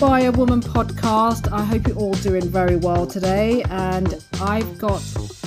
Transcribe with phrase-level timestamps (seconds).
[0.00, 1.50] By a Woman podcast.
[1.50, 3.62] I hope you're all doing very well today.
[3.70, 5.02] And I've got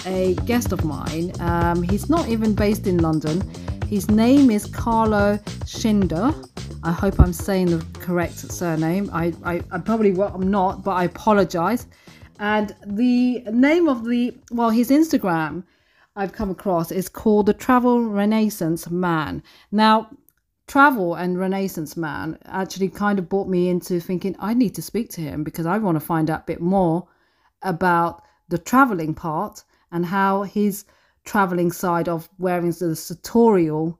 [0.07, 1.34] a guest of mine.
[1.39, 3.48] Um, he's not even based in London.
[3.88, 6.34] His name is Carlo Scinder.
[6.81, 9.12] I hope I'm saying the correct surname.
[9.13, 11.85] I, I, I probably well, I'm not, but I apologize.
[12.40, 15.63] And the name of the, well, his Instagram
[16.16, 19.43] I've come across is called the Travel Renaissance Man.
[19.71, 20.09] Now,
[20.70, 25.10] travel and Renaissance man actually kind of brought me into thinking I need to speak
[25.12, 27.08] to him because I want to find out a bit more
[27.64, 30.86] about the traveling part and how his
[31.26, 33.99] traveling side of wearing the sartorial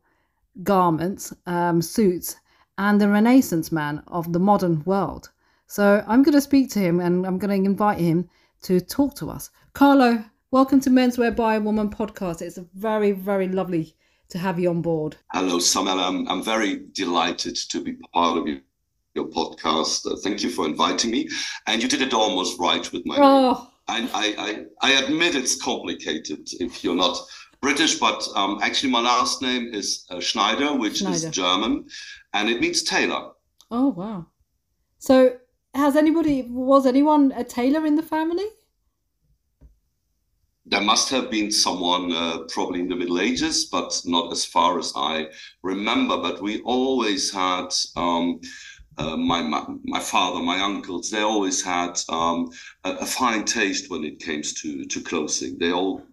[0.61, 2.35] garments, um, suits,
[2.77, 5.31] and the Renaissance man of the modern world.
[5.65, 8.30] So I'm going to speak to him and I'm going to invite him
[8.61, 9.49] to talk to us.
[9.73, 12.43] Carlo, welcome to Menswear by a Woman podcast.
[12.43, 13.95] It's a very, very lovely
[14.30, 15.17] to have you on board.
[15.31, 16.08] Hello, Samela.
[16.08, 18.59] I'm, I'm very delighted to be part of your,
[19.16, 20.05] your podcast.
[20.05, 21.30] Uh, thank you for inviting me.
[21.67, 23.53] And you did it almost right with my oh.
[23.88, 24.09] name.
[24.13, 27.17] I, I, I, admit it's complicated if you're not
[27.59, 31.16] British, but um, actually my last name is uh, Schneider, which Schneider.
[31.16, 31.88] is German,
[32.33, 33.31] and it means tailor.
[33.71, 34.27] Oh, wow.
[34.99, 35.38] So
[35.73, 38.45] has anybody, was anyone a tailor in the family?
[40.69, 44.77] There must have been someone uh, probably in the Middle Ages, but not as far
[44.77, 45.27] as I
[45.63, 46.17] remember.
[46.17, 48.39] But we always had um,
[48.97, 51.09] uh, my, my, my father, my uncles.
[51.09, 52.51] They always had um,
[52.83, 55.57] a, a, fine taste when it came to to clothing.
[55.57, 56.03] They all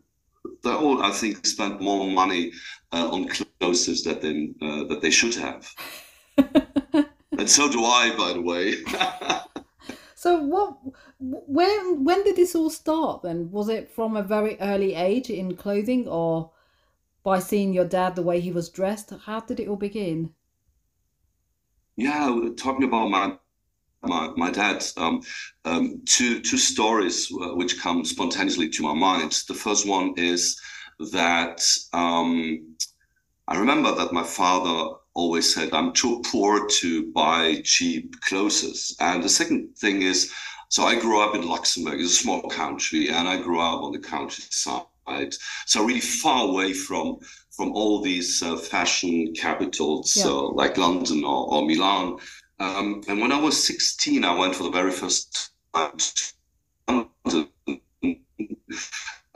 [0.62, 2.52] they all I think spent more money
[2.92, 5.70] uh, on clothes that they uh, that they should have.
[7.38, 8.77] and so do I, by the way.
[10.18, 10.78] So what?
[11.18, 13.22] When when did this all start?
[13.22, 16.50] Then was it from a very early age in clothing, or
[17.22, 19.12] by seeing your dad the way he was dressed?
[19.24, 20.34] How did it all begin?
[21.96, 23.38] Yeah, talking about my
[24.02, 25.22] my, my dad, um,
[25.64, 29.33] um, two two stories uh, which come spontaneously to my mind.
[29.48, 30.60] The first one is
[31.12, 32.77] that um,
[33.48, 38.94] I remember that my father always said, I'm too poor to buy cheap clothes.
[39.00, 40.33] And the second thing is,
[40.68, 43.92] so I grew up in Luxembourg, it's a small country, and I grew up on
[43.92, 44.82] the countryside.
[45.66, 47.18] So really far away from
[47.50, 50.24] from all these uh, fashion capitals, yeah.
[50.24, 52.18] so like London or, or Milan.
[52.58, 57.48] Um, and when I was 16, I went for the very first time to London.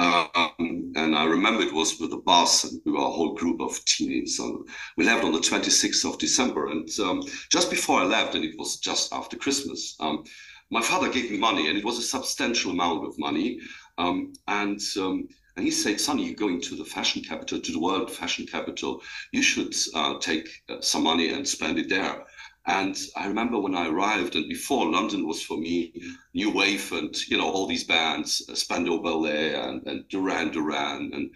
[0.00, 3.60] Um, and I remember it was with a bus, and we were a whole group
[3.60, 4.38] of teens.
[4.38, 4.66] And
[4.96, 6.68] we left on the 26th of December.
[6.68, 10.24] And um, just before I left, and it was just after Christmas, um,
[10.70, 13.58] my father gave me money, and it was a substantial amount of money.
[13.98, 17.80] Um, and um, and he said, Sonny, you're going to the fashion capital, to the
[17.80, 19.02] world fashion capital.
[19.32, 22.24] You should uh, take uh, some money and spend it there.
[22.66, 25.92] And I remember when I arrived, and before London was for me
[26.34, 31.10] New Wave and you know all these bands, uh, Spandau Ballet and, and Duran Duran
[31.12, 31.30] and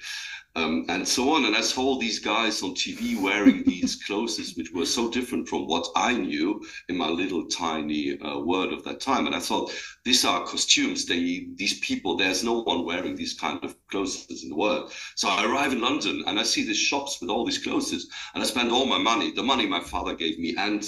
[0.57, 1.45] um, and so on.
[1.45, 5.49] And I saw all these guys on TV wearing these clothes, which were so different
[5.49, 9.27] from what I knew in my little tiny uh, world of that time.
[9.27, 9.73] And I thought,
[10.05, 11.07] these are costumes.
[11.07, 12.17] They these people.
[12.17, 14.93] There's no one wearing these kind of clothes in the world.
[15.17, 17.93] So I arrive in London and I see these shops with all these clothes,
[18.35, 20.85] and I spend all my money, the money my father gave me, and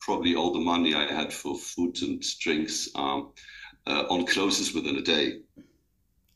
[0.00, 3.32] probably all the money I had for food and drinks um,
[3.86, 5.40] uh, on clothes within a day.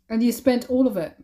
[0.08, 1.22] And you spent all of it?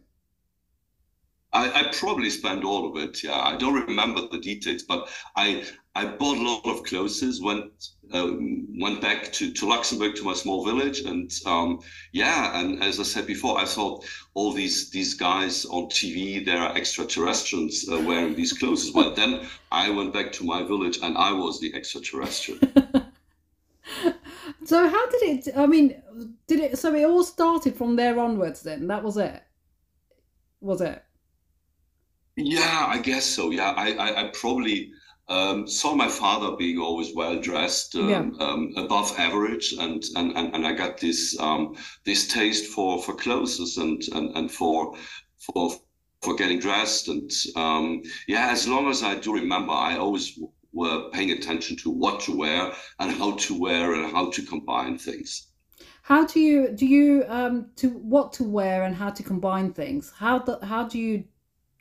[1.54, 3.22] I, I, probably spent all of it.
[3.22, 7.40] Yeah, I don't remember the details, but I I bought a lot of clothes.
[7.40, 8.32] Went uh,
[8.80, 11.78] went back to, to Luxembourg to my small village, and um,
[12.12, 14.04] yeah, and as I said before, I thought
[14.34, 18.90] all these these guys on TV they are extraterrestrials uh, wearing these clothes.
[18.90, 22.58] But then I went back to my village, and I was the extraterrestrial.
[24.64, 25.48] so how did it?
[25.56, 26.02] I mean,
[26.48, 26.78] did it?
[26.78, 28.62] So it all started from there onwards.
[28.62, 29.40] Then that was it.
[30.60, 31.04] Was it?
[32.36, 33.50] Yeah, I guess so.
[33.50, 34.92] Yeah, I, I, I probably
[35.28, 38.46] um, saw my father being always well dressed, um, yeah.
[38.46, 43.14] um, above average, and, and, and, and I got this um, this taste for, for
[43.14, 44.96] clothes and, and, and for
[45.38, 45.70] for
[46.22, 47.08] for getting dressed.
[47.08, 50.38] And um, yeah, as long as I do remember, I always
[50.72, 54.98] were paying attention to what to wear and how to wear and how to combine
[54.98, 55.48] things.
[56.02, 60.12] How do you do you um to what to wear and how to combine things?
[60.14, 61.24] How the, how do you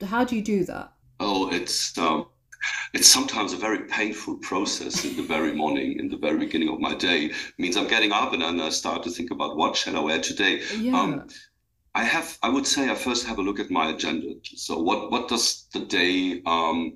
[0.01, 0.93] how do you do that?
[1.19, 2.27] Oh, it's um,
[2.93, 6.79] it's sometimes a very painful process in the very morning, in the very beginning of
[6.79, 7.25] my day.
[7.25, 9.99] It means I'm getting up and then I start to think about what shall I
[9.99, 10.61] wear today.
[10.77, 10.99] Yeah.
[10.99, 11.27] Um,
[11.95, 14.33] I have, I would say, I first have a look at my agenda.
[14.43, 16.93] So, what what does the day, um,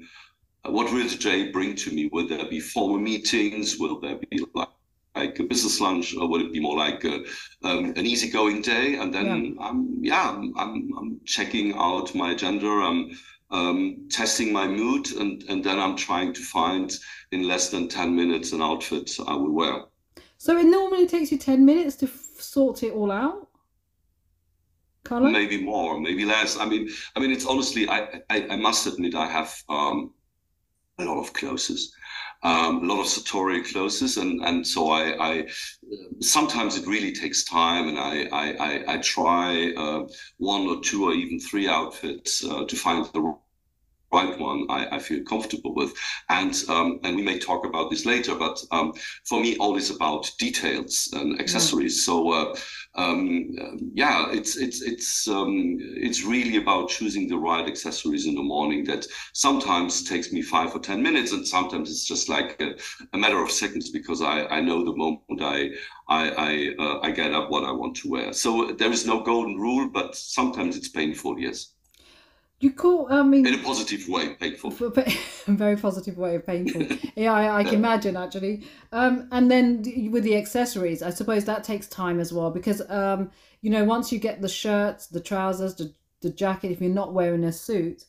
[0.64, 2.10] what will the day bring to me?
[2.12, 3.78] Will there be formal meetings?
[3.78, 4.70] Will there be like
[5.18, 7.24] like a business lunch, or would it be more like a,
[7.64, 8.96] um, an easygoing day?
[8.96, 9.26] And then,
[9.56, 12.68] yeah, I'm, yeah I'm, I'm, I'm checking out my agenda.
[12.68, 13.12] I'm
[13.52, 16.92] um, testing my mood, and, and then I'm trying to find
[17.32, 19.84] in less than 10 minutes an outfit I will wear.
[20.38, 23.48] So it normally takes you 10 minutes to f- sort it all out?
[25.04, 25.30] Color?
[25.30, 26.58] Maybe more, maybe less.
[26.58, 30.14] I mean, I mean, it's honestly, I, I, I must admit, I have um,
[31.00, 31.94] a lot of clothes
[32.48, 35.48] um, a lot of sartorial closes, and and so I, I
[36.22, 40.08] sometimes it really takes time, and I I, I, I try uh,
[40.38, 43.36] one or two or even three outfits uh, to find the
[44.12, 45.94] right one I, I feel comfortable with.
[46.30, 48.94] And um, and we may talk about this later but um,
[49.26, 52.06] for me all is about details and accessories.
[52.06, 52.56] So uh,
[52.96, 53.50] um,
[53.94, 58.84] yeah it's it's it's um, it's really about choosing the right accessories in the morning
[58.86, 62.76] that sometimes takes me five or ten minutes and sometimes it's just like a,
[63.14, 65.70] a matter of seconds because I, I know the moment I
[66.08, 68.34] I I, uh, I get up what I want to wear.
[68.34, 71.74] So there is no golden rule but sometimes it's painful yes
[72.60, 74.74] you call, I mean, in a positive way, painful.
[74.82, 75.12] A
[75.48, 76.88] very positive way of painful.
[77.16, 78.66] yeah, I, I can imagine actually.
[78.92, 83.30] Um, and then with the accessories, I suppose that takes time as well because, um,
[83.62, 87.14] you know, once you get the shirts, the trousers, the, the jacket, if you're not
[87.14, 88.06] wearing a suit,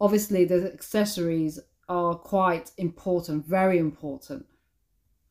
[0.00, 4.46] obviously the accessories are quite important, very important.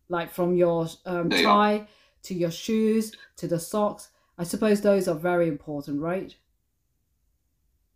[0.08, 1.88] Like from your um, tie are.
[2.24, 4.10] to your shoes to the socks.
[4.38, 6.34] I suppose those are very important, right?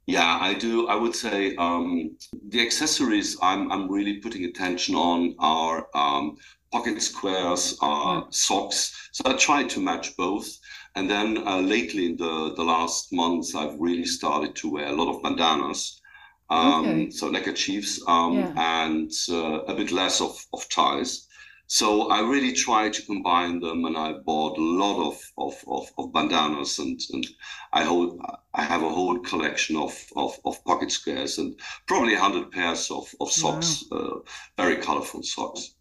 [0.05, 0.87] Yeah, I do.
[0.87, 2.17] I would say um,
[2.49, 6.37] the accessories I'm I'm really putting attention on are um,
[6.71, 9.09] pocket squares, uh, socks.
[9.13, 10.59] So I try to match both.
[10.95, 14.91] And then uh, lately, in the the last months, I've really started to wear a
[14.91, 16.01] lot of bandanas.
[16.49, 17.09] Um, okay.
[17.09, 18.53] So neckerchiefs um, yeah.
[18.85, 21.27] and uh, a bit less of, of ties.
[21.67, 25.91] So I really try to combine them, and I bought a lot of of, of,
[25.97, 27.25] of bandanas, and, and
[27.71, 28.19] I hold
[28.53, 33.09] I have a whole collection of, of, of pocket squares and probably hundred pairs of,
[33.19, 33.97] of socks, wow.
[33.97, 34.19] uh,
[34.57, 35.75] very colorful socks.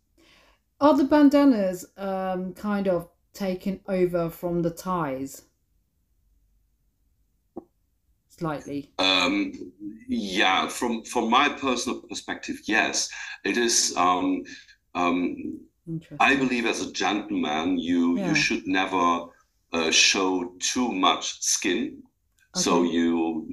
[0.80, 5.42] Are the bandanas um, kind of taken over from the ties?
[8.28, 8.90] Slightly.
[8.98, 9.52] Um,
[10.08, 13.10] yeah, from from my personal perspective, yes,
[13.44, 13.94] it is.
[13.96, 14.44] Um,
[14.94, 15.60] um,
[16.20, 18.28] I believe as a gentleman, you yeah.
[18.28, 19.26] you should never
[19.72, 22.02] uh, show too much skin.
[22.54, 22.62] Okay.
[22.62, 23.46] So you,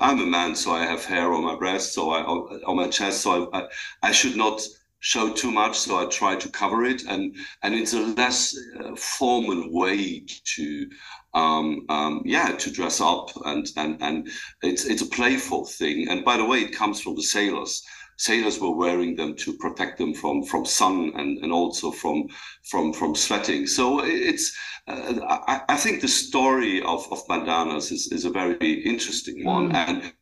[0.00, 3.20] I'm a man, so I have hair on my breast, so I on my chest,
[3.20, 3.68] so I, I,
[4.02, 4.62] I should not
[5.00, 5.78] show too much.
[5.78, 10.24] So I try to cover it, and and it's a less uh, formal way
[10.56, 10.88] to
[11.34, 14.28] um, um, yeah, to dress up, and and and
[14.62, 16.08] it's it's a playful thing.
[16.08, 17.84] And by the way, it comes from the sailors
[18.16, 22.26] sailors were wearing them to protect them from from sun and, and also from
[22.64, 23.66] from from sweating.
[23.66, 24.56] So it's
[24.86, 29.72] uh, I, I, think the story of, of bandanas is, is a very interesting one
[29.72, 29.74] mm.
[29.74, 30.12] and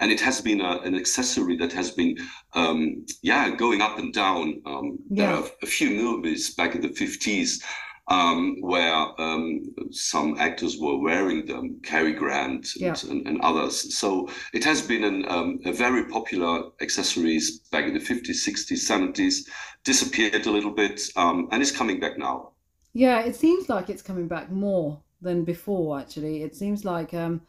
[0.00, 2.16] and it has been a, an accessory that has been
[2.54, 4.60] um, yeah going up and down.
[4.66, 5.26] Um, yeah.
[5.26, 7.62] There are a few movies back in the fifties
[8.08, 12.94] um, where um, some actors were wearing them, Cary Grant and, yeah.
[13.10, 13.98] and, and, others.
[13.98, 18.88] So it has been an, um, a very popular accessories back in the 50s, 60s,
[18.88, 19.48] 70s,
[19.84, 22.52] disappeared a little bit, um, and is coming back now.
[22.94, 26.00] Yeah, it seems like it's coming back more than before.
[26.00, 27.42] Actually, it seems like um,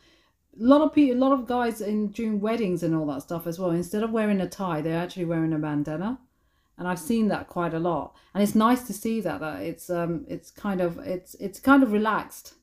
[0.59, 3.47] a lot of people, a lot of guys in during weddings and all that stuff
[3.47, 3.71] as well.
[3.71, 6.19] Instead of wearing a tie, they're actually wearing a bandana
[6.79, 8.15] and I've seen that quite a lot.
[8.33, 11.83] And it's nice to see that that it's um it's kind of it's it's kind
[11.83, 12.55] of relaxed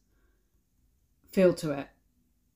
[1.30, 1.86] feel to it.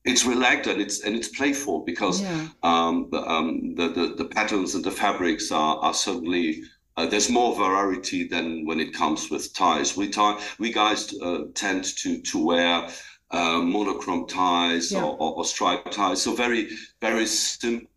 [0.03, 2.47] It's relaxed and it's and it's playful because yeah.
[2.63, 6.63] um, the, um the, the the patterns and the fabrics are are certainly
[6.97, 9.95] uh, there's more variety than when it comes with ties.
[9.95, 12.89] We tie we guys uh, tend to to wear
[13.29, 15.03] uh, monochrome ties yeah.
[15.03, 16.23] or, or, or striped ties.
[16.23, 17.90] So very very simple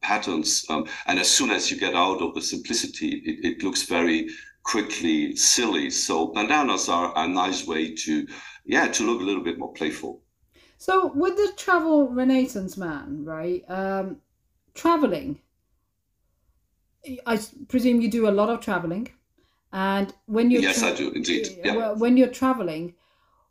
[0.00, 0.64] patterns.
[0.68, 4.28] Um, and as soon as you get out of the simplicity, it, it looks very
[4.64, 5.90] quickly silly.
[5.90, 8.26] So bandanas are a nice way to,
[8.64, 10.22] yeah, to look a little bit more playful.
[10.78, 13.64] So with the travel renaissance man, right?
[13.68, 14.16] Um,
[14.74, 15.40] traveling,
[17.26, 17.38] I
[17.68, 19.08] presume you do a lot of traveling,
[19.72, 21.48] and when you're yes, tra- I do indeed.
[21.64, 21.92] Yeah.
[21.92, 22.94] When you're traveling,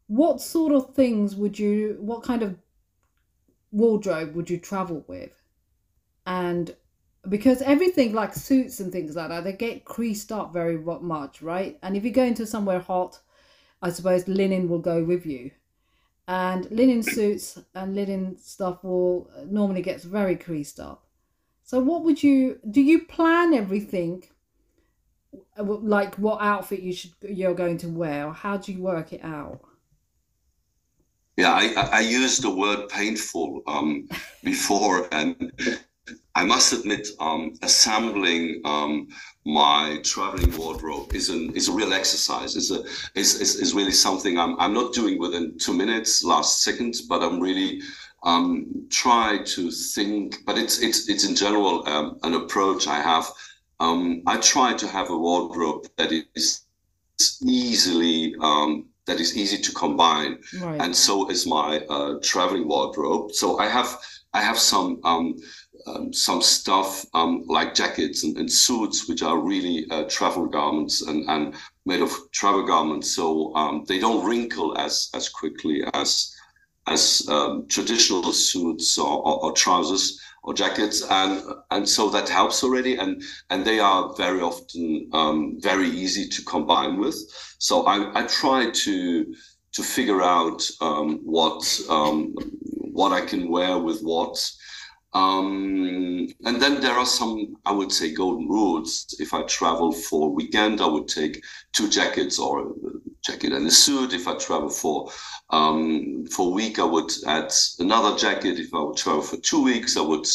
[0.08, 1.98] what sort of things would you?
[2.00, 2.58] What kind of
[3.72, 5.40] wardrobe would you travel with?
[6.25, 6.75] And
[7.30, 11.78] because everything like suits and things like that they get creased up very much right?
[11.84, 13.20] And if you go into somewhere hot
[13.82, 15.51] i suppose linen will go with you.
[16.28, 21.06] And linen suits and linen stuff will normally gets very creased up.
[21.63, 24.24] So what would you do you plan everything
[25.58, 29.24] like what outfit you should you're going to wear, or how do you work it
[29.24, 29.62] out?
[31.38, 34.08] Yeah, I, I used the word painful um,
[34.44, 35.51] before, and
[36.36, 39.08] I must admit, um, assembling um,
[39.46, 42.56] my traveling wardrobe is an is a real exercise.
[42.56, 42.84] Is a
[43.16, 47.22] is, is, is really something I'm I'm not doing within two minutes, last second, but
[47.22, 47.82] I'm really
[48.24, 50.46] um, try to think.
[50.46, 53.30] But it's it's it's in general um, an approach I have.
[53.80, 56.66] Um, I try to have a wardrobe that is
[57.44, 60.80] easily um, that is easy to combine, right.
[60.80, 63.32] and so is my uh, traveling wardrobe.
[63.34, 63.98] So I have
[64.34, 65.00] I have some
[65.88, 71.02] um, some stuff um, like jackets and, and, suits, which are really uh, travel garments
[71.02, 76.36] and, and made of travel garments, so um, they don't wrinkle as as quickly as
[76.88, 82.64] as um, traditional suits or, or, or, trousers or jackets, and and so that helps
[82.64, 87.16] already, and and they are very often um, very easy to combine with.
[87.60, 89.36] So I, I try to
[89.74, 91.64] to figure out um, what
[92.92, 94.38] what I can wear with what
[95.13, 99.13] um, and then there are some, I would say, golden rules.
[99.20, 102.72] If I travel for a weekend, I would take two jackets or a
[103.24, 104.13] jacket and a suit.
[104.13, 105.12] If I travel for
[105.50, 108.58] um, for a week, I would add another jacket.
[108.60, 110.25] If I would travel for two weeks, I would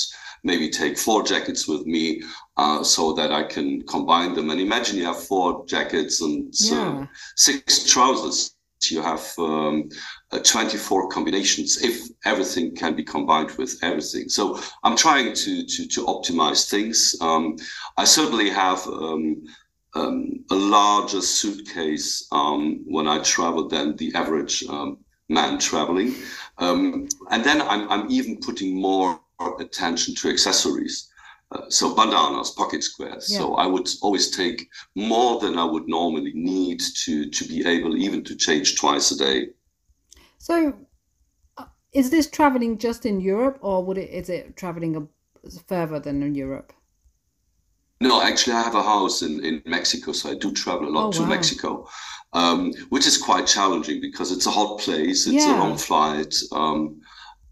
[0.45, 2.23] maybe take four jackets with me
[2.59, 4.50] uh, so that I can combine them.
[4.50, 7.00] And imagine you have four jackets and yeah.
[7.00, 8.56] uh, six trousers
[8.90, 9.88] you have um,
[10.33, 14.28] uh, 24 combinations if everything can be combined with everything.
[14.28, 17.16] So I'm trying to to, to optimize things.
[17.21, 17.56] Um,
[17.97, 19.45] I certainly have um,
[19.95, 26.14] um a larger suitcase um, when I travel than the average um, man traveling,
[27.30, 29.21] and then I'm I'm even putting more
[29.61, 31.11] attention to accessories.
[31.52, 33.30] Uh, so bandanas, pocket squares.
[33.30, 33.38] Yeah.
[33.38, 37.97] So I would always take more than I would normally need to to be able
[37.97, 39.49] even to change twice a day.
[40.47, 40.75] So,
[41.59, 45.03] uh, is this traveling just in Europe, or would it is it traveling a,
[45.67, 46.73] further than in Europe?
[48.00, 51.07] No, actually, I have a house in, in Mexico, so I do travel a lot
[51.07, 51.29] oh, to wow.
[51.29, 51.88] Mexico,
[52.33, 55.57] um, which is quite challenging because it's a hot place, it's yeah.
[55.57, 56.33] a long flight.
[56.53, 57.00] Um,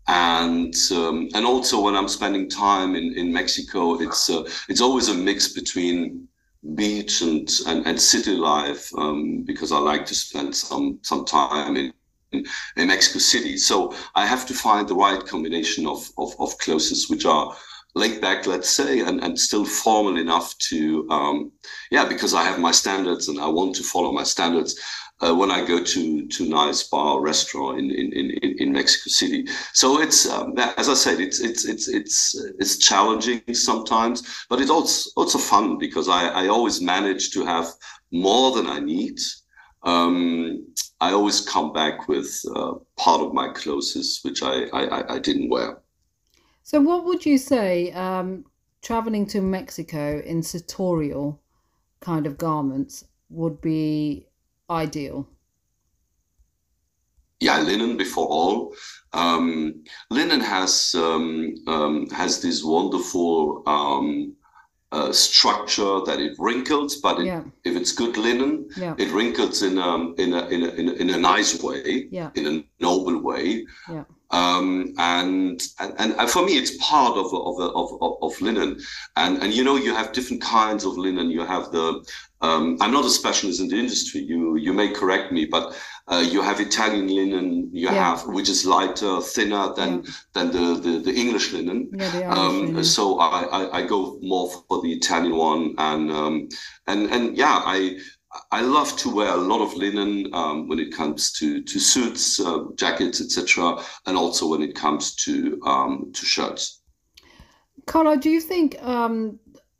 [0.07, 5.09] and um, and also when I'm spending time in, in Mexico, it's uh, it's always
[5.09, 6.29] a mix between
[6.77, 11.77] beach and and, and city life um, because I like to spend some some time
[11.77, 11.93] in,
[12.77, 13.57] in, Mexico City.
[13.57, 17.55] So I have to find the right combination of of, of clothes which are
[17.95, 21.53] laid back, let's say, and, and still formal enough to, um,
[21.93, 24.75] yeah, because I have my standards and I want to follow my standards
[25.21, 29.47] uh, when I go to to nice bar restaurant in in, in, in Mexico City.
[29.73, 34.71] So it's um, as I said, it's it's it's it's it's challenging sometimes, but it's
[34.71, 37.69] also also fun because I I always manage to have
[38.11, 39.19] more than I need.
[39.85, 40.67] Um,
[41.01, 45.51] I always come back with uh, part of my clothes which I, I, I didn't
[45.51, 45.79] wear.
[46.63, 48.47] So, what would you say um,
[48.83, 51.41] traveling to Mexico in sartorial
[52.01, 54.27] kind of garments would be
[54.71, 55.29] ideal?
[57.41, 58.75] Yeah, linen before all.
[59.13, 64.35] Um, linen has um, um, has this wonderful um,
[64.95, 67.43] uh, structure that it wrinkles, but it, yeah.
[67.65, 68.95] if it's good linen, yeah.
[68.97, 72.31] it wrinkles in a, in a in a in a in a nice way, yeah.
[72.37, 73.67] in a noble way.
[73.91, 74.05] Yeah.
[74.31, 78.81] Um, and, and and for me, it's part of of, of of linen,
[79.17, 81.29] and and you know you have different kinds of linen.
[81.29, 81.87] You have the
[82.41, 84.21] um, I'm not a specialist in the industry.
[84.21, 87.71] You you may correct me, but uh, you have Italian linen.
[87.73, 87.93] You yeah.
[87.93, 90.13] have which is lighter, thinner than yeah.
[90.35, 91.91] than the, the, the English linen.
[91.93, 92.85] Yeah, the um, linen.
[92.85, 96.49] So I, I, I go more for the Italian one, and um,
[96.87, 97.99] and and yeah, I
[98.51, 102.39] I love to wear a lot of linen um, when it comes to to suits,
[102.39, 106.83] uh, jackets, etc., and also when it comes to um, to shirts.
[107.87, 109.39] Carlo, do you think um,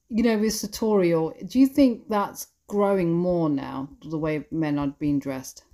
[0.09, 1.35] you know with sartorial?
[1.47, 3.91] Do you think that's growing more now?
[4.09, 5.65] The way men are being dressed.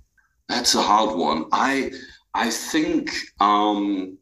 [0.47, 1.45] That's a hard one.
[1.51, 1.91] I
[2.33, 4.17] I think um,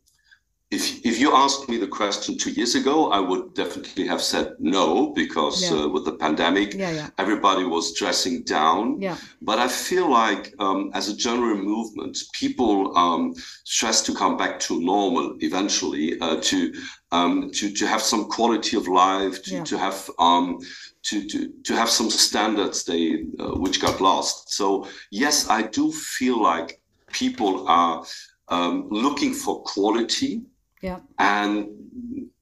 [0.72, 4.54] if if you asked me the question two years ago, I would definitely have said
[4.60, 5.80] no because yeah.
[5.80, 7.10] uh, with the pandemic, yeah, yeah.
[7.18, 9.02] everybody was dressing down.
[9.02, 9.18] Yeah.
[9.42, 13.34] But I feel like um, as a general movement, people um,
[13.64, 16.72] stress to come back to normal eventually, uh, to
[17.12, 20.60] um, to to have some quality of life, to to have um,
[21.02, 24.54] to to to have some standards they uh, which got lost.
[24.54, 26.80] So yes, I do feel like
[27.12, 28.06] people are
[28.50, 30.44] um, looking for quality
[30.82, 31.00] yeah.
[31.18, 31.68] And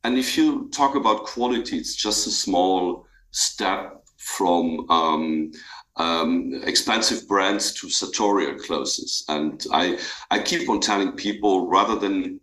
[0.04, 5.52] and if you talk about quality, it's just a small step from um,
[5.98, 9.26] um, expensive brands to sartorial clothes.
[9.28, 10.00] And I,
[10.32, 12.40] I keep on telling people rather than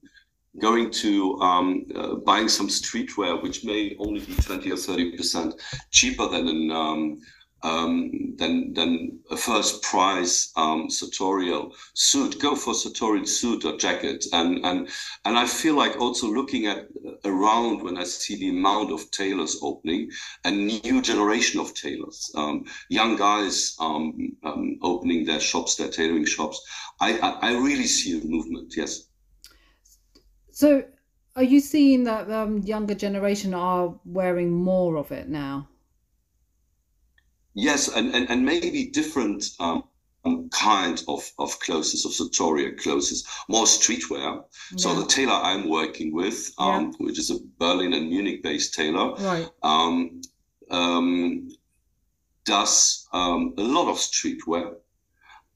[0.61, 5.53] going to um, uh, buying some streetwear, which may only be 20 or 30%
[5.91, 6.71] cheaper than an,
[7.65, 12.39] um, than than a first prize um, sartorial suit.
[12.39, 14.89] Go for sartorial suit or jacket, and and
[15.25, 19.11] and I feel like also looking at uh, around when I see the amount of
[19.11, 20.11] tailors opening,
[20.45, 26.27] a new generation of tailors, um, young guys um, um, opening their shops, their tailoring
[26.27, 26.61] shops.
[27.01, 28.75] I, I, I really see a movement.
[28.77, 29.07] Yes.
[30.51, 30.85] So.
[31.37, 35.69] Are you seeing that um, younger generation are wearing more of it now?
[37.55, 39.85] Yes, and, and, and maybe different um,
[40.51, 44.43] kind of, of clothes, of sartorial clothes, more streetwear.
[44.73, 44.77] Yeah.
[44.77, 47.07] So the tailor I'm working with, um, yeah.
[47.07, 49.49] which is a Berlin and Munich based tailor, right.
[49.63, 50.21] um,
[50.71, 51.49] um,
[52.45, 54.75] does um, a lot of streetwear.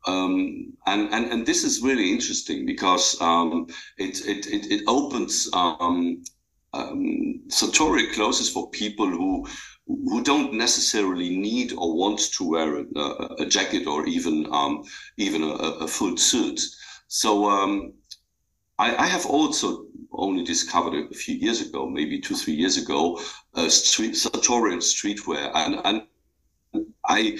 [0.07, 3.67] Um, and, and and this is really interesting because um,
[3.99, 6.23] it, it, it it opens um,
[6.73, 9.47] um, sartorial clothes for people who
[9.89, 12.85] who don't necessarily need or want to wear a,
[13.41, 14.85] a jacket or even um,
[15.17, 15.55] even a,
[15.85, 16.61] a, full suit.
[17.09, 17.95] So um,
[18.79, 23.19] I, I, have also only discovered a few years ago, maybe two three years ago,
[23.55, 27.39] uh, street sartorial streetwear, and and I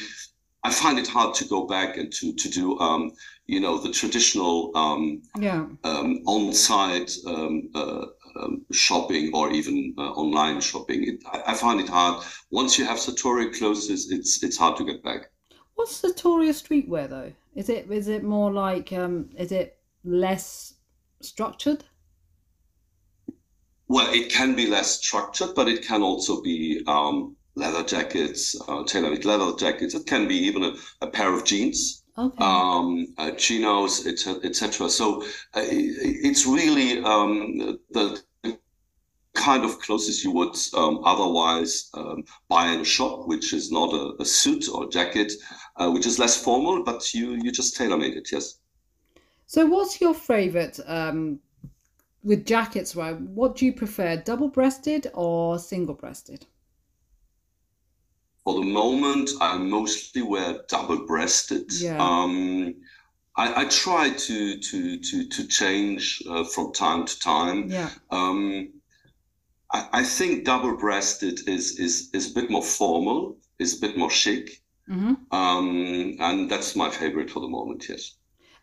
[0.65, 3.13] I find it hard to go back and to to do um,
[3.47, 5.67] you know the traditional um, yeah.
[5.85, 8.07] um, on-site um, uh,
[8.39, 11.05] um, shopping or even uh, online shopping.
[11.07, 12.25] It, I, I, find it hard.
[12.51, 15.31] Once you have sartorial clothes, it's it's hard to get back.
[15.75, 17.33] What's sartorial streetwear though?
[17.55, 20.75] Is it is it more like um, is it less
[21.21, 21.85] structured?
[23.89, 28.85] Well, it can be less structured, but it can also be um, leather jackets, uh,
[28.85, 29.95] tailor-made leather jackets.
[29.95, 32.45] It can be even a, a pair of jeans okay.
[32.45, 34.89] um, uh, chinos, etc.
[34.89, 35.23] So
[35.55, 38.21] uh, it's really um, the
[39.39, 43.93] kind of clothes you would um, otherwise um, buy in a shop, which is not
[43.95, 45.33] a, a suit or jacket,
[45.77, 48.29] uh, which is less formal, but you you just tailor made it.
[48.33, 48.59] Yes.
[49.47, 51.41] So, what's your favorite um,
[52.23, 52.95] with jackets?
[52.95, 56.47] Right, what do you prefer, double breasted or single breasted?
[58.45, 61.71] For the moment, I mostly wear double-breasted.
[61.71, 61.99] Yeah.
[62.01, 62.77] Um,
[63.37, 67.71] I, I, try to to to to change uh, from time to time.
[67.71, 67.91] Yeah.
[68.11, 68.71] Um,
[69.73, 74.11] I, I, think double-breasted is is is a bit more formal, is a bit more
[74.11, 75.15] chic, mm-hmm.
[75.31, 77.89] um, and that's my favorite for the moment.
[77.89, 78.17] Yes.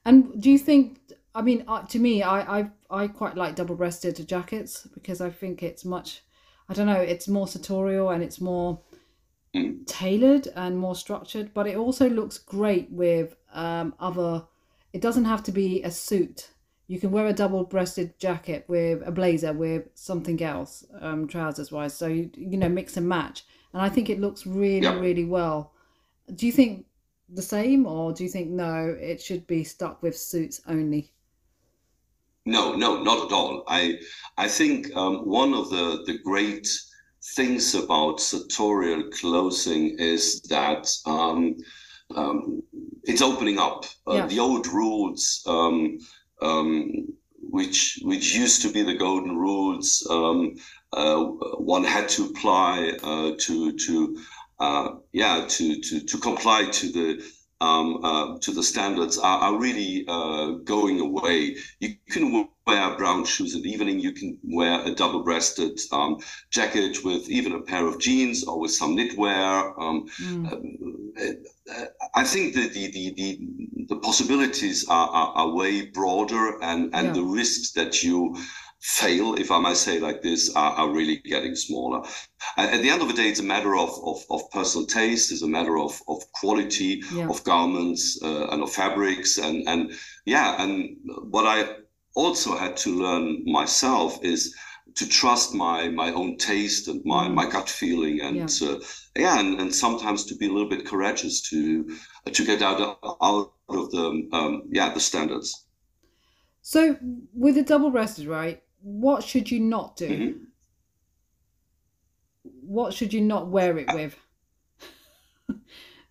[0.06, 1.00] And do you think?
[1.34, 5.64] I mean, uh, to me, I, I I quite like double-breasted jackets because I think
[5.64, 6.24] it's much.
[6.70, 7.02] I don't know.
[7.02, 8.82] It's more sartorial and it's more
[9.86, 14.46] tailored and more structured, but it also looks great with um, other.
[14.94, 16.50] It doesn't have to be a suit.
[16.88, 21.96] You can wear a double-breasted jacket with a blazer with something else, um, trousers-wise.
[21.96, 25.74] So you you know mix and match, and I think it looks really really well.
[26.34, 26.86] Do you think
[27.30, 31.12] the same, or do you think no, it should be stuck with suits only?
[32.46, 33.64] No, no, not at all.
[33.68, 34.00] I
[34.38, 36.68] I think um, one of the the great
[37.36, 41.56] things about sartorial clothing is that um,
[42.16, 42.62] um,
[43.04, 43.86] it's opening up.
[44.08, 44.28] Uh, yeah.
[44.28, 45.44] The old rules,
[46.42, 46.92] um,
[47.50, 50.56] which which used to be the golden rules, um,
[50.94, 54.18] uh, one had to apply uh, to to
[54.60, 57.24] uh, yeah to to to comply to the
[57.62, 61.56] um, uh, to the standards are, are really uh, going away.
[61.80, 64.00] You can wear brown shoes in the evening.
[64.00, 66.18] You can wear a double-breasted um,
[66.50, 69.80] jacket with even a pair of jeans or with some knitwear.
[69.80, 71.38] Um, mm.
[71.72, 76.94] uh, I think that the, the, the, the possibilities are, are, are, way broader and,
[76.96, 77.14] and yeah.
[77.14, 78.36] the risks that you
[78.82, 82.04] fail, if I might say like this, are, are really getting smaller.
[82.58, 85.44] at the end of the day, it's a matter of, of, of personal taste, it's
[85.44, 87.28] a matter of, of quality yeah.
[87.28, 89.38] of garments uh, and of fabrics.
[89.38, 89.92] And, and
[90.26, 90.98] yeah, and
[91.30, 91.68] what I
[92.16, 94.56] also had to learn myself is
[94.96, 97.34] to trust my my own taste and my, mm.
[97.34, 98.80] my gut feeling and yeah, uh,
[99.16, 101.86] yeah and, and sometimes to be a little bit courageous to
[102.32, 105.66] to get out of, out of the um, yeah the standards
[106.62, 106.98] so
[107.34, 110.08] with the double breasted right what should you not do?
[110.08, 110.44] Mm-hmm.
[112.62, 114.16] What should you not wear it with?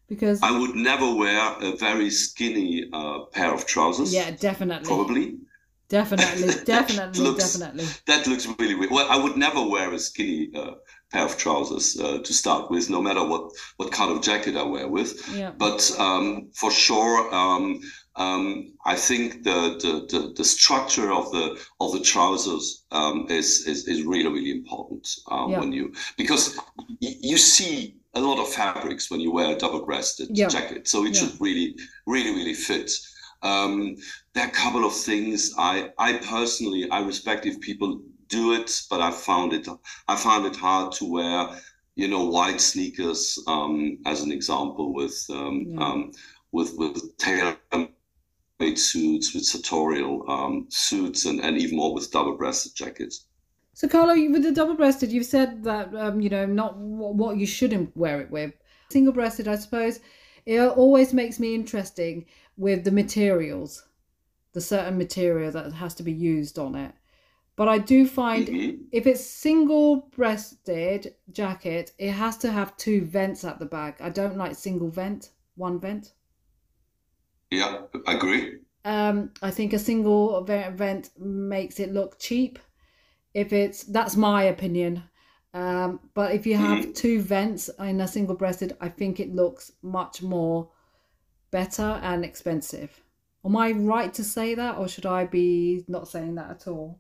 [0.09, 4.13] because I would never wear a very skinny uh, pair of trousers.
[4.13, 4.89] Yeah, definitely.
[4.89, 5.39] Probably.
[5.89, 7.85] Definitely, definitely, looks, definitely.
[8.07, 8.91] That looks really weird.
[8.91, 10.73] Well, I would never wear a skinny uh,
[11.13, 14.63] pair of trousers uh, to start with, no matter what what kind of jacket I
[14.63, 15.11] wear with.
[15.35, 15.53] Yeah.
[15.57, 17.81] But um, for sure, um,
[18.17, 23.67] um, I think the, the, the the structure of the of the trousers um, is,
[23.67, 25.61] is is really really important uh, Yeah.
[25.61, 26.57] when you because
[27.01, 30.49] y- you see a lot of fabrics when you wear a double-breasted Yeah.
[30.49, 32.91] jacket, so it should really really really fit.
[33.45, 33.97] Um,
[34.35, 38.71] there are a couple of things I I personally I respect if people do it,
[38.91, 39.69] but I found it
[40.09, 41.61] I found it hard to wear
[41.97, 45.85] you know white sneakers um, as an example with um, Yeah.
[45.85, 46.13] um,
[46.53, 47.59] with with tailor
[48.59, 53.27] made suits with sartorial um, suits and, and even more with double breasted jackets.
[53.75, 57.47] So, Carlo, with the double-breasted, you've said that um, you know not wh- what you
[57.47, 58.53] shouldn't wear it with.
[58.91, 60.01] Single-breasted, I suppose,
[60.47, 63.89] it always makes me interesting with the materials,
[64.53, 66.95] the certain material that has to be used on it.
[67.57, 68.89] But I do find Mhm.
[68.93, 74.01] if it's single-breasted jacket, it has to have two vents at the back.
[74.01, 76.15] I don't like single vent, one vent.
[77.51, 78.59] Yeah, I agree.
[78.85, 82.59] Um, I think a single vent makes it look cheap.
[83.35, 85.05] If it's that's my opinion.
[85.55, 89.73] Um, but if you have two vents in a single breasted, I think it looks
[89.83, 90.71] much more
[91.55, 93.01] better and expensive.
[93.45, 96.99] Am I right to say that, or should I be not saying that at all?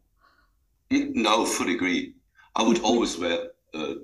[0.92, 2.14] No, fully agree.
[2.54, 3.94] I would always wear uh,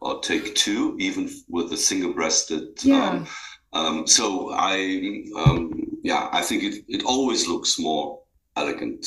[0.00, 2.82] or take two, even with a single breasted.
[2.82, 3.10] Yeah.
[3.10, 3.26] Um,
[3.72, 5.70] um, so I, um,
[6.02, 8.20] yeah, I think it, it always looks more
[8.56, 9.06] elegant.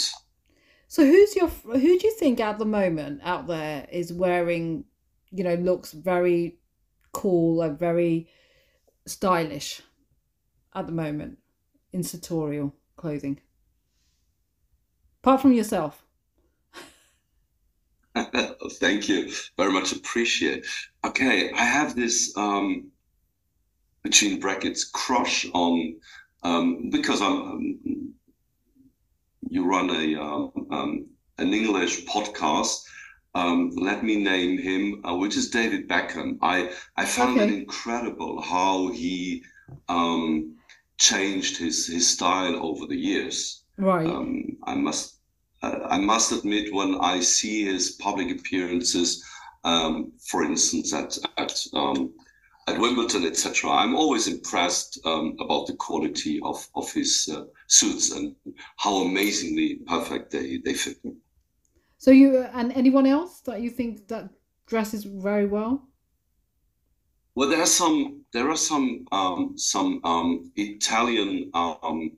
[0.87, 4.85] So who's your who do you think at the moment out there is wearing,
[5.31, 6.59] you know, looks very
[7.11, 8.29] cool and very
[9.05, 9.81] stylish
[10.75, 11.37] at the moment
[11.91, 13.39] in sartorial clothing?
[15.23, 16.03] Apart from yourself.
[18.73, 19.31] Thank you.
[19.57, 20.65] Very much appreciate.
[21.03, 22.91] Okay, I have this um,
[24.03, 25.95] between brackets crush on
[26.43, 28.13] um, because I'm um,
[29.49, 31.05] you run a um, um,
[31.37, 32.83] an English podcast.
[33.35, 36.37] Um, let me name him, uh, which is David Beckham.
[36.41, 39.43] I I found it incredible how he
[39.89, 40.57] um,
[40.97, 43.63] changed his his style over the years.
[43.77, 44.07] Right.
[44.07, 45.17] Um, I must
[45.61, 49.23] uh, I must admit when I see his public appearances,
[49.63, 52.13] um, for instance at at um,
[52.67, 58.11] at Wimbledon, etc., I'm always impressed um, about the quality of of his uh, suits
[58.11, 58.35] and
[58.77, 60.97] how amazingly perfect they they fit.
[61.97, 64.29] so you and anyone else that you think that
[64.67, 65.87] dresses very well?
[67.35, 72.11] Well, there are some there are some um, some um, Italian um,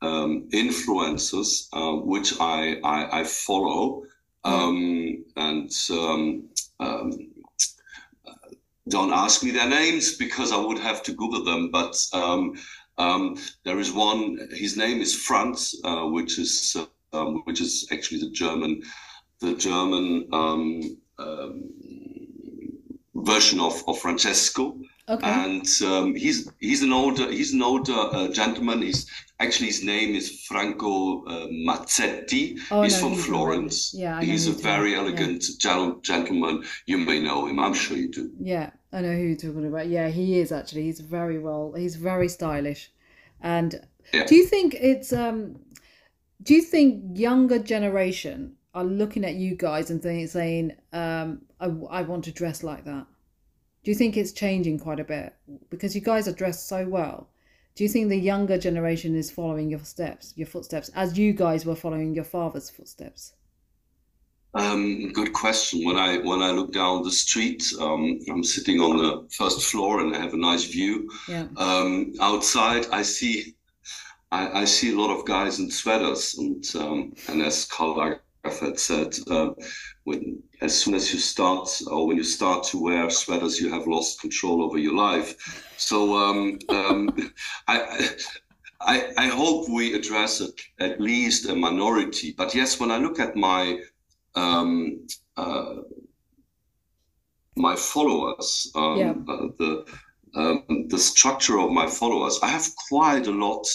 [0.00, 4.04] um, influencers uh, which I I, I follow,
[4.44, 6.48] um, and um,
[6.80, 7.12] um,
[8.88, 11.70] don't ask me their names because I would have to Google them.
[11.70, 12.54] But um,
[12.96, 14.38] um, there is one.
[14.52, 16.86] His name is Franz, uh, which is uh,
[17.18, 18.82] um, which is actually the German
[19.40, 21.70] the German um, um,
[23.24, 24.76] version of, of Francesco
[25.08, 25.28] Okay.
[25.28, 28.80] and um, he's he's an older he's an older uh, gentleman.
[28.82, 32.60] He's actually his name is Franco uh, Mazzetti.
[32.70, 33.94] Oh, he's no, from he's Florence.
[33.94, 34.98] already- yeah, he's a very yeah.
[34.98, 36.62] elegant gen- gentleman.
[36.86, 37.58] You may know him.
[37.58, 38.30] I'm sure you do.
[38.40, 39.88] Yeah, I know who you're talking about.
[39.88, 40.82] Yeah, he is actually.
[40.84, 41.72] He's very well.
[41.76, 42.92] He's very stylish.
[43.40, 43.80] And
[44.14, 44.26] Yeah.
[44.26, 45.56] do you think it's um
[46.42, 51.66] do you think younger generation are looking at you guys and think, saying um I,
[51.90, 53.06] I want to dress like that?
[53.82, 55.34] Do you think it's changing quite a bit
[55.70, 57.28] because you guys are dressed so well?
[57.74, 61.64] Do you think the younger generation is following your steps, your footsteps, as you guys
[61.64, 63.32] were following your father's footsteps?
[64.52, 65.84] Um, good question.
[65.84, 70.00] When I when I look down the street, um, I'm sitting on the first floor
[70.00, 71.08] and I have a nice view.
[71.28, 71.46] Yeah.
[71.56, 73.54] Um, outside, I see
[74.32, 78.78] I, I see a lot of guys in sweaters, and um, and as Karl Lagerfeld
[78.78, 79.50] said, uh,
[80.04, 83.86] when as soon as you start or when you start to wear sweaters, you have
[83.86, 85.34] lost control over your life.
[85.76, 87.10] So um, um,
[87.68, 88.10] I.
[88.82, 92.32] I, I hope we address it, at least a minority.
[92.34, 93.78] But yes, when I look at my
[94.34, 95.74] um, uh,
[97.56, 99.14] my followers, um, Yeah.
[99.28, 99.84] uh, the
[100.34, 103.66] um, the structure of my followers, I have quite a lot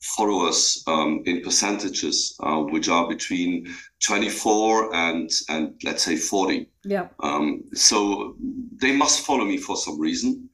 [0.00, 3.66] followers um, in percentages, uh, which are between
[4.04, 6.68] 24 and and let's say 40.
[6.84, 7.08] Yeah.
[7.22, 8.36] Um, so
[8.80, 10.48] they must follow me for some reason.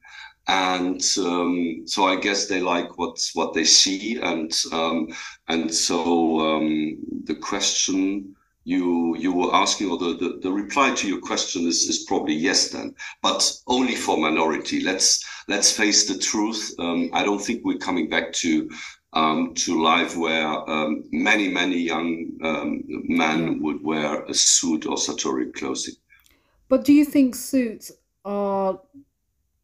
[0.49, 5.09] And um, so I guess they like what what they see, and um,
[5.49, 8.33] and so um, the question
[8.63, 12.33] you you were asking, or the, the, the reply to your question is, is probably
[12.33, 14.81] yes then, but only for minority.
[14.81, 16.73] Let's let's face the truth.
[16.79, 18.69] Um, I don't think we're coming back to
[19.17, 22.09] um, to life where um, many many young
[22.43, 25.95] um, men would wear a suit or sartorial clothing.
[26.69, 27.91] But do you think suits
[28.25, 28.79] are,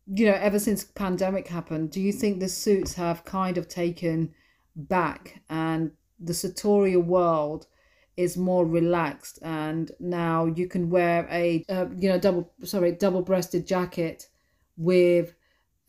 [0.08, 4.34] you know, ever since pandemic happened, do you think the suits have kind of taken
[4.76, 7.68] back and the sartorial world?
[8.16, 13.24] is more relaxed and now you can wear a uh, you know double sorry double
[13.24, 14.28] breasted jacket
[14.78, 15.34] with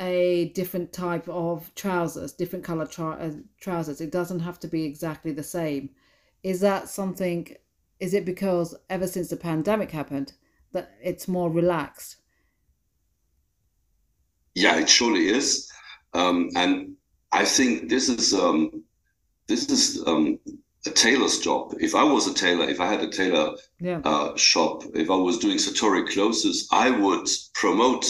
[0.00, 3.30] a different type of trousers different color uh,
[3.60, 5.88] trousers it doesn't have to be exactly the same
[6.42, 7.54] is that something
[8.00, 10.32] is it because ever since the pandemic happened
[10.72, 12.16] that it's more relaxed
[14.54, 15.70] yeah it surely is
[16.14, 16.96] um, and
[17.32, 18.82] i think this is um,
[19.46, 20.38] this is um,
[20.86, 21.74] a tailor's job.
[21.80, 24.00] If I was a tailor, if I had a tailor yeah.
[24.04, 28.06] uh, shop, if I was doing sartorial clothes, I would promote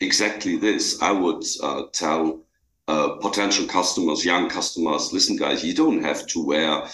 [0.00, 1.00] exactly this.
[1.02, 2.40] I would uh, tell
[2.86, 6.84] uh, potential customers, young customers, listen, guys, you don't have to wear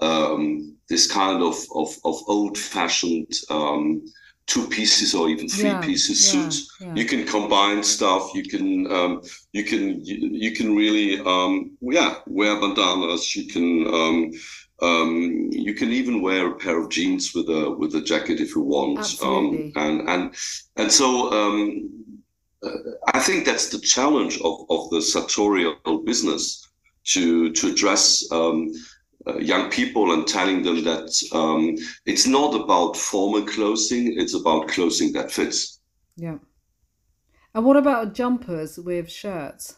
[0.00, 3.32] um, this kind of of, of old fashioned.
[3.50, 4.04] Um,
[4.46, 6.94] two pieces or even three yeah, pieces yeah, suits yeah.
[6.94, 9.22] you can combine stuff you can um,
[9.54, 14.30] you can you, you, can really um, yeah wear bandanas you can um,
[14.82, 18.54] um, you can even wear a pair of jeans with a with a jacket if
[18.54, 20.34] you want, um, and and
[20.76, 22.03] and so um,
[23.12, 26.68] I think that's the challenge of, of the sartorial business
[27.04, 28.72] to to address um,
[29.26, 34.68] uh, young people and telling them that um, it's not about formal clothing; it's about
[34.68, 35.80] clothing that fits.
[36.16, 36.38] Yeah.
[37.54, 39.76] And what about jumpers with shirts?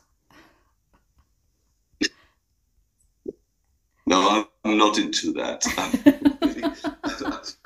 [4.09, 5.65] No, I'm not into that.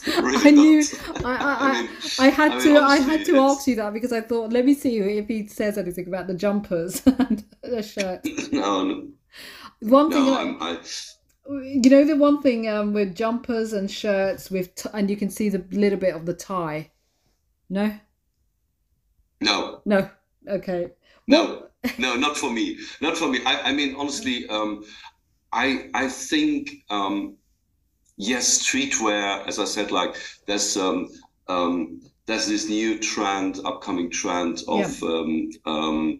[0.06, 0.82] I knew
[1.24, 4.12] I, I, I, I had I mean, to I had to ask you that because
[4.12, 8.24] I thought let me see if he says anything about the jumpers and the shirt.
[8.52, 9.08] No, no.
[9.80, 10.78] One thing no, I,
[11.62, 15.30] you know the one thing um, with jumpers and shirts with t- and you can
[15.30, 16.90] see the little bit of the tie.
[17.68, 17.92] No.
[19.40, 19.80] No.
[19.84, 20.08] No.
[20.48, 20.90] Okay.
[21.26, 21.66] No.
[21.98, 22.78] no, not for me.
[23.00, 23.40] Not for me.
[23.44, 24.84] I, I mean, honestly, um,
[25.52, 27.36] I I think um,
[28.16, 29.46] yes, streetwear.
[29.46, 31.08] As I said, like there's um,
[31.48, 35.08] um, there's this new trend, upcoming trend of yeah.
[35.08, 36.18] um, um,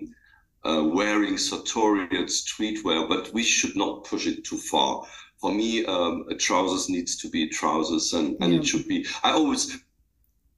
[0.64, 5.04] uh, wearing sartorial streetwear, but we should not push it too far.
[5.40, 8.60] For me, um, a trousers needs to be trousers, and, and yeah.
[8.60, 9.06] it should be.
[9.24, 9.76] I always,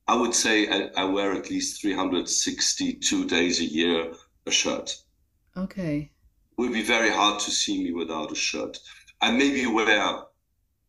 [0.06, 4.12] I would say, I, I wear at least 362 days a year
[4.46, 4.94] a shirt.
[5.56, 6.10] Okay
[6.58, 8.78] It would be very hard to see me without a shirt.
[9.20, 10.22] I maybe wear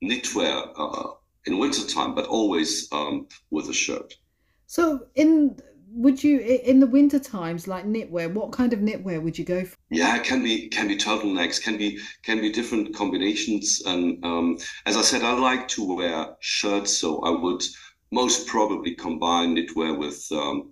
[0.04, 1.12] knitwear uh,
[1.46, 4.16] in wintertime, but always um, with a shirt.
[4.68, 5.60] So, in
[5.96, 8.32] would you in the winter times like knitwear?
[8.32, 9.76] What kind of knitwear would you go for?
[9.90, 13.82] Yeah, it can be can be turtlenecks, can be can be different combinations.
[13.86, 17.64] And um, as I said, I like to wear shirts, so I would
[18.12, 20.72] most probably combine knitwear with um,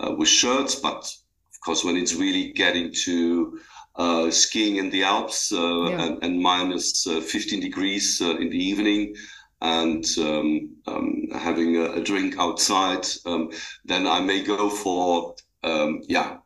[0.00, 0.74] uh, with shirts.
[0.74, 1.04] But
[1.52, 3.60] of course, when it's really getting to
[3.96, 6.02] uh, skiing in the Alps uh, yeah.
[6.02, 9.14] and, and, minus, uh, 15 degrees uh, in the evening
[9.60, 13.50] and um, um, having a, a, drink outside, um,
[13.84, 16.38] then I may go for, um, yeah,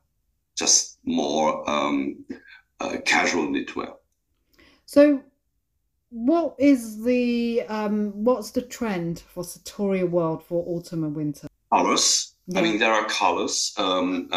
[0.57, 2.25] just more um,
[2.81, 3.95] uh, casual knitwear.
[4.85, 5.23] So,
[6.11, 11.49] what is the um, what's the trend for Sartorial World for autumn and winter?
[11.73, 12.35] Colors.
[12.47, 12.61] Yeah.
[12.61, 13.73] I mean, there are colors.
[13.79, 14.29] Um,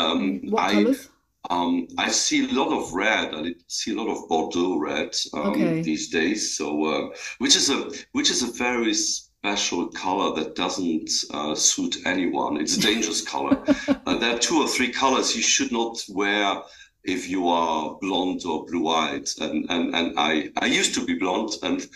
[0.49, 1.09] what I, colors?
[1.49, 3.33] Um, I see a lot of red.
[3.33, 5.81] I see a lot of Bordeaux red um, okay.
[5.81, 6.55] these days.
[6.55, 11.97] So, uh, which is a which is a very special color that doesn't uh, suit
[12.05, 12.59] anyone.
[12.59, 13.57] It's a dangerous color.
[13.87, 16.61] Uh, there are two or three colors you should not wear
[17.03, 21.53] if you are blonde or blue-eyed and and, and I, I used to be blonde
[21.63, 21.87] and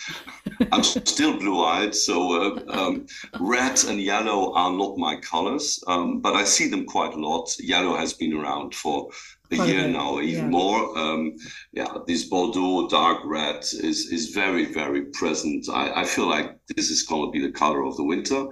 [0.72, 3.06] i'm still blue-eyed so uh, um,
[3.40, 7.54] red and yellow are not my colors um, but i see them quite a lot
[7.60, 9.10] yellow has been around for
[9.56, 10.50] quite year now even yeah.
[10.50, 11.36] more um,
[11.72, 16.90] yeah this bordeaux dark red is is very very present i, I feel like this
[16.90, 18.48] is going to be the color of the winter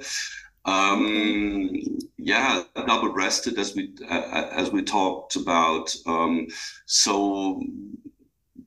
[0.66, 1.72] um,
[2.18, 5.94] yeah, double-breasted as we uh, as we talked about.
[6.06, 6.48] Um,
[6.86, 7.62] so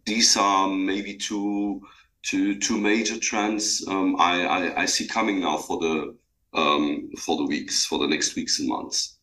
[0.04, 1.82] these are maybe two
[2.22, 6.16] two two major trends um, I, I, I see coming now for the
[6.54, 9.13] um, for the weeks for the next weeks and months.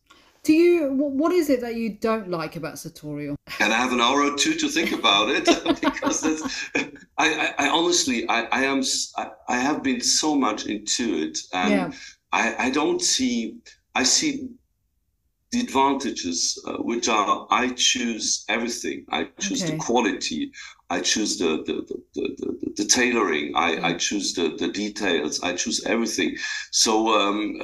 [0.44, 0.92] Do you?
[0.92, 3.36] What is it that you don't like about sartorial?
[3.48, 5.46] Can I have an hour or two to think about it?
[5.82, 8.82] because that's, I, I, I, honestly, I, I am,
[9.18, 11.92] I, I have been so much into it, and yeah.
[12.32, 13.58] I, I don't see.
[13.94, 14.50] I see
[15.52, 19.06] the advantages, uh, which are I choose everything.
[19.10, 19.74] I choose okay.
[19.74, 20.52] the quality.
[20.90, 23.54] I choose the the, the, the, the tailoring.
[23.56, 25.42] I, I choose the, the details.
[25.44, 26.36] I choose everything.
[26.72, 27.60] So um,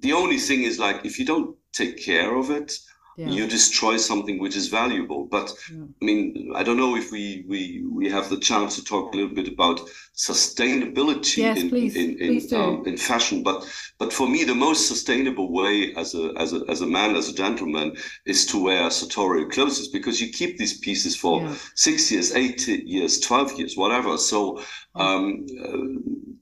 [0.00, 2.72] the only thing is like if you don't take care of it,
[3.16, 3.28] yeah.
[3.28, 5.24] you destroy something which is valuable.
[5.24, 5.84] But yeah.
[6.00, 9.16] I mean, I don't know if we, we we have the chance to talk a
[9.16, 9.80] little bit about
[10.14, 13.42] sustainability yes, in please, in in, um, in, fashion.
[13.42, 13.66] But
[13.98, 17.28] but for me, the most sustainable way as a as a as a man, as
[17.28, 21.54] a gentleman, is to wear sartorial clothes because you keep these pieces for yeah.
[21.74, 24.18] six years, eight years, twelve years, whatever.
[24.18, 24.62] So.
[24.94, 26.32] Um, uh,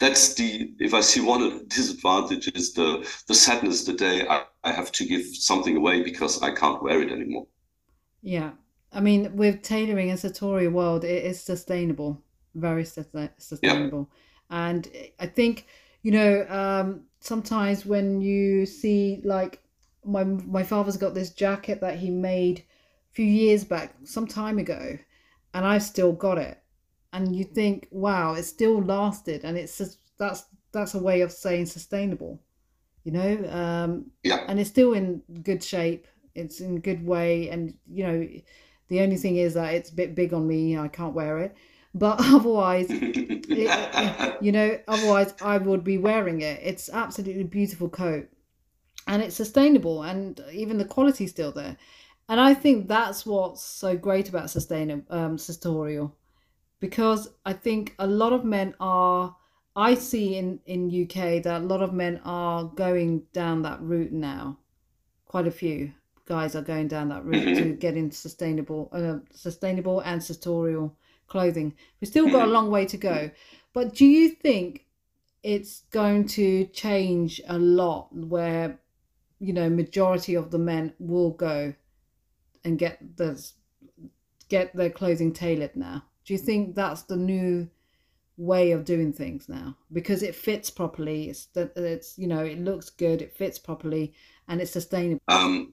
[0.00, 4.72] that's the if I see one disadvantage is the the sadness the day I, I
[4.72, 7.46] have to give something away because I can't wear it anymore.
[8.22, 8.52] Yeah.
[8.92, 12.20] I mean, with tailoring and sartorial world, it is sustainable,
[12.54, 14.10] very sustainable.
[14.50, 14.66] Yeah.
[14.68, 14.88] And
[15.20, 15.66] I think,
[16.02, 19.62] you know, um, sometimes when you see like
[20.04, 24.58] my my father's got this jacket that he made a few years back, some time
[24.58, 24.98] ago,
[25.52, 26.58] and I've still got it
[27.12, 31.32] and you think, wow, it still lasted, and it's just that's that's a way of
[31.32, 32.40] saying sustainable,
[33.04, 33.48] you know.
[33.50, 34.44] Um, yeah.
[34.46, 36.06] And it's still in good shape.
[36.34, 38.28] It's in good way, and you know,
[38.88, 40.78] the only thing is that it's a bit big on me.
[40.78, 41.56] I can't wear it,
[41.94, 46.60] but otherwise, it, you know, otherwise I would be wearing it.
[46.62, 48.28] It's absolutely beautiful coat,
[49.08, 51.76] and it's sustainable, and even the quality still there.
[52.28, 56.14] And I think that's what's so great about sustainable um, sartorial
[56.80, 59.36] because I think a lot of men are
[59.76, 64.12] I see in in UK that a lot of men are going down that route
[64.12, 64.58] now.
[65.26, 65.92] Quite a few
[66.26, 67.74] guys are going down that route to mm-hmm.
[67.76, 70.96] getting sustainable uh, sustainable and sartorial
[71.28, 71.74] clothing.
[72.00, 72.52] We've still got a mm-hmm.
[72.52, 73.30] long way to go.
[73.72, 74.86] But do you think
[75.42, 78.80] it's going to change a lot where
[79.38, 81.74] you know majority of the men will go
[82.64, 83.32] and get the
[84.48, 86.04] get their clothing tailored now?
[86.24, 87.68] Do you think that's the new
[88.36, 91.28] way of doing things now because it fits properly?
[91.28, 94.14] It's that it's you know it looks good, it fits properly,
[94.48, 95.22] and it's sustainable.
[95.28, 95.72] Um,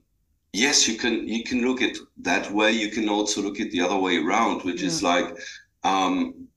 [0.54, 2.72] yes, you can you can look at that way.
[2.72, 4.88] You can also look at the other way around, which yeah.
[4.88, 5.38] is like,
[5.84, 6.48] um,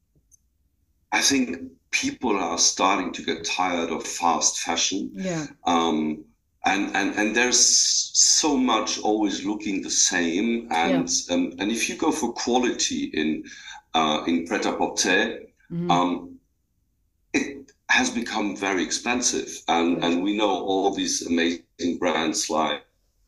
[1.12, 1.58] I think
[1.90, 5.10] people are starting to get tired of fast fashion.
[5.14, 5.46] Yeah.
[5.64, 6.24] Um,
[6.64, 7.58] and and and there's
[8.12, 11.34] so much always looking the same and yeah.
[11.34, 13.42] um, and if you go for quality in
[13.94, 15.90] uh, in pret-a-porter, mm-hmm.
[15.90, 16.38] um,
[17.32, 19.62] it has become very expensive.
[19.68, 22.82] And, and we know all these amazing brands like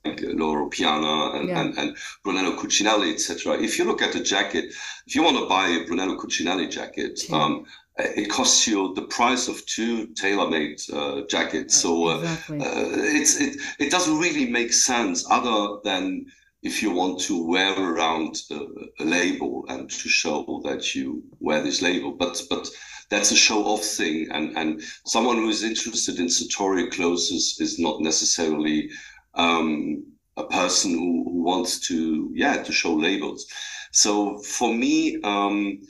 [0.04, 1.60] Loro Piana and, yeah.
[1.60, 3.60] and, and Brunello Cucinelli, etc.
[3.60, 4.66] If you look at a jacket,
[5.06, 7.36] if you want to buy a Brunello Cucinelli jacket, yeah.
[7.36, 7.64] um,
[7.96, 11.76] it costs you the price of two tailor-made uh, jackets.
[11.76, 12.60] So uh, exactly.
[12.60, 16.26] uh, it's it it doesn't really make sense other than
[16.62, 18.60] if you want to wear around a,
[19.00, 22.12] a, label and to show that you wear this label.
[22.12, 22.68] But but
[23.10, 24.28] that's a show off thing.
[24.30, 28.90] And and someone who is interested in sartorial clothes is, is not necessarily
[29.34, 30.04] um,
[30.36, 33.46] a person who, who, wants to yeah to show labels.
[33.90, 35.80] So for me um,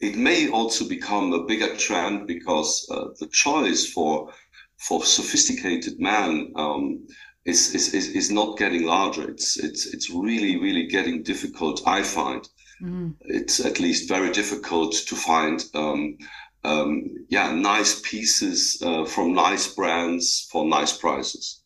[0.00, 4.32] it may also become a bigger trend because uh, the choice for
[4.76, 7.06] for sophisticated man um,
[7.46, 9.28] is, is, is, is not getting larger.
[9.30, 12.46] It's, it's, it's really, really getting difficult, I find.
[12.82, 13.14] Mm.
[13.20, 16.18] It's at least very difficult to find, um,
[16.64, 21.62] um, yeah, nice pieces uh, from nice brands for nice prices.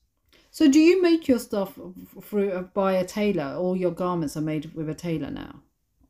[0.53, 1.79] So, do you make your stuff
[2.23, 3.55] through uh, by a tailor?
[3.57, 5.63] All your garments are made with a tailor now,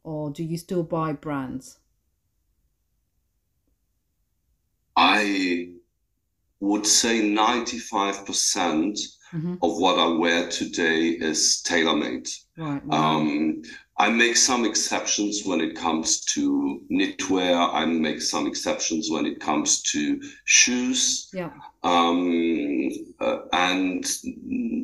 [0.03, 1.79] or do you still buy brands?
[4.97, 5.69] I
[6.61, 8.99] would say ninety-five percent
[9.33, 9.55] mm-hmm.
[9.63, 12.29] of what I wear today is tailor made.
[12.57, 12.99] Right, right.
[12.99, 13.63] Um,
[13.99, 17.69] I make some exceptions when it comes to knitwear.
[17.71, 21.29] I make some exceptions when it comes to shoes.
[21.35, 21.51] Yeah.
[21.83, 22.89] Um,
[23.21, 24.05] uh, and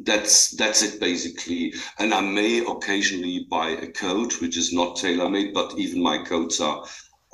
[0.04, 1.72] that's that's it basically.
[1.98, 6.18] And I may occasionally buy a coat which is not tailor made, but even my
[6.22, 6.84] coats are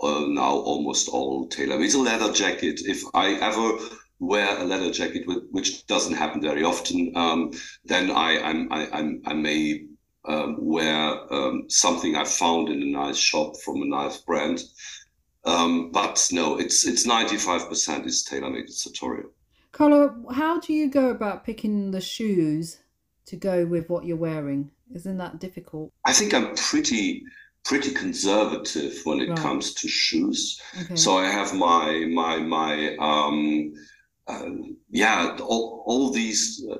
[0.03, 1.87] uh, now almost all tailor made.
[1.87, 2.81] It's a leather jacket.
[2.85, 3.79] If I ever
[4.23, 7.51] wear a leather jacket, which doesn't happen very often, um,
[7.85, 9.87] then I, I'm, I, I'm, I may
[10.27, 14.63] um, wear um, something I found in a nice shop from a nice brand.
[15.45, 19.31] Um, but no, it's it's 95% is tailor-made sartorial.
[19.73, 22.79] Carlo, how do you go about picking the shoes
[23.27, 24.71] to go with what you're wearing?
[24.95, 25.91] Isn't that difficult?
[26.05, 27.25] I think I'm pretty
[27.65, 29.39] pretty conservative when it Right.
[29.39, 30.61] comes to shoes.
[30.83, 30.97] Okay.
[30.97, 33.73] So I have my my my um
[34.29, 34.51] uh,
[34.91, 36.77] yeah all all these uh,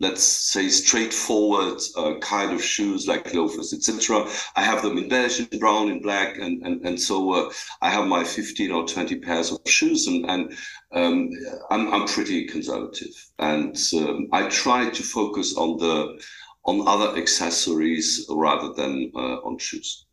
[0.00, 4.26] let's say straightforward uh, kind of shoes like loafers etc.
[4.54, 7.50] I have them in beige, in brown, in black, and and and so uh,
[7.82, 10.52] I have my fifteen or twenty pairs of shoes, and and
[10.92, 11.30] um,
[11.70, 16.20] I'm I'm pretty conservative, and um, I try to focus on the
[16.64, 20.04] on other accessories rather than uh, on shoes.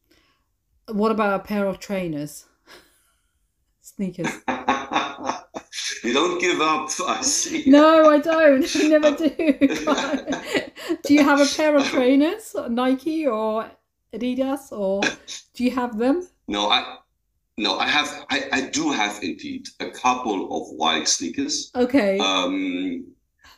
[0.88, 2.45] What about a pair of trainers?
[3.82, 4.32] Sneakers.
[6.06, 7.64] you don't give up, I see.
[7.68, 8.76] No, I don't.
[8.76, 9.30] I never do.
[11.03, 13.70] do you have a pair of trainers, Nike or
[14.14, 15.01] Adidas, or
[15.53, 16.28] do you have them?
[16.47, 16.97] No, I
[17.58, 21.72] no, I have I, I do have indeed a couple of white sneakers.
[21.76, 22.20] Okay.
[22.20, 23.14] Um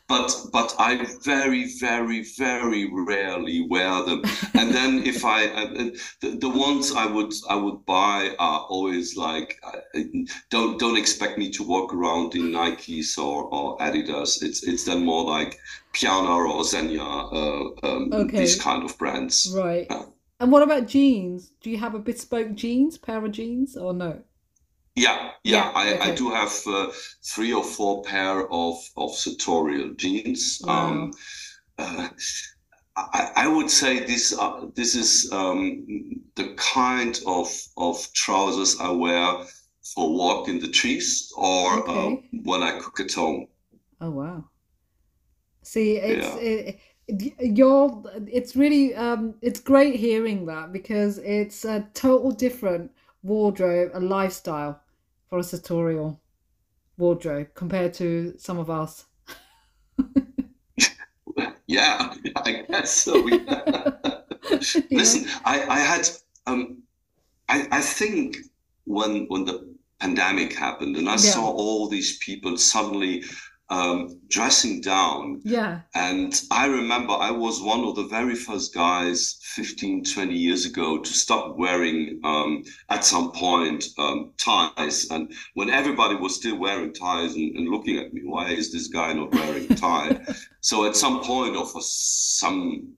[0.07, 4.21] but but I very very very rarely wear them.
[4.53, 5.89] And then if I uh, uh,
[6.21, 9.99] the, the ones I would I would buy are always like uh,
[10.49, 14.41] don't don't expect me to walk around in Nikes or, or Adidas.
[14.43, 15.59] It's it's then more like
[15.93, 18.39] Piana or Zegna, uh, um, Okay.
[18.39, 19.51] these kind of brands.
[19.55, 19.87] right.
[19.89, 20.03] yeah.
[20.39, 21.51] And what about jeans?
[21.61, 24.21] Do you have a bespoke jeans, pair of jeans, or no?
[24.97, 26.91] Yeah, yeah, Yeah, I, I do have uh,
[27.23, 30.61] three or four pair of of sartorial jeans.
[30.67, 31.11] Um,
[31.77, 32.09] uh,
[32.97, 35.85] I, I would say this uh, this is um,
[36.35, 39.45] the kind of of trousers I wear
[39.95, 42.29] for walk in the trees or uh, Okay.
[42.31, 43.47] when I cook at home.
[44.01, 44.49] Oh wow.
[45.63, 46.39] See, it's Yeah.
[46.39, 46.79] it,
[47.39, 52.91] you're it's really um it's great hearing that because it's a total different
[53.23, 54.81] wardrobe, a lifestyle
[55.29, 56.21] for a sartorial
[56.97, 59.05] wardrobe compared to some of us.
[61.67, 63.27] Yeah, I guess so.
[63.29, 63.91] yeah.
[64.91, 66.09] Listen, I, I had
[66.45, 66.83] um
[67.49, 68.37] I, I think
[68.85, 71.17] when when the pandemic happened and I Yeah.
[71.17, 73.23] saw all these people suddenly
[73.69, 75.81] um, dressing down Yeah.
[75.93, 80.99] and I remember I was one of the very first guys 15, 20 years ago
[80.99, 86.93] to stop wearing um, at some point um, ties and when everybody was still wearing
[86.93, 90.17] ties and, and looking at me, why is this guy not wearing a tie?
[90.61, 92.93] So at some point or for some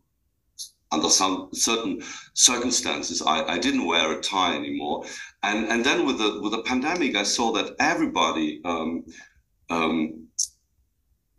[0.91, 2.01] under some certain
[2.33, 5.05] circumstances, I, I didn't wear a tie anymore.
[5.43, 9.03] And and then with the with the pandemic, I saw that everybody um,
[9.69, 10.27] um,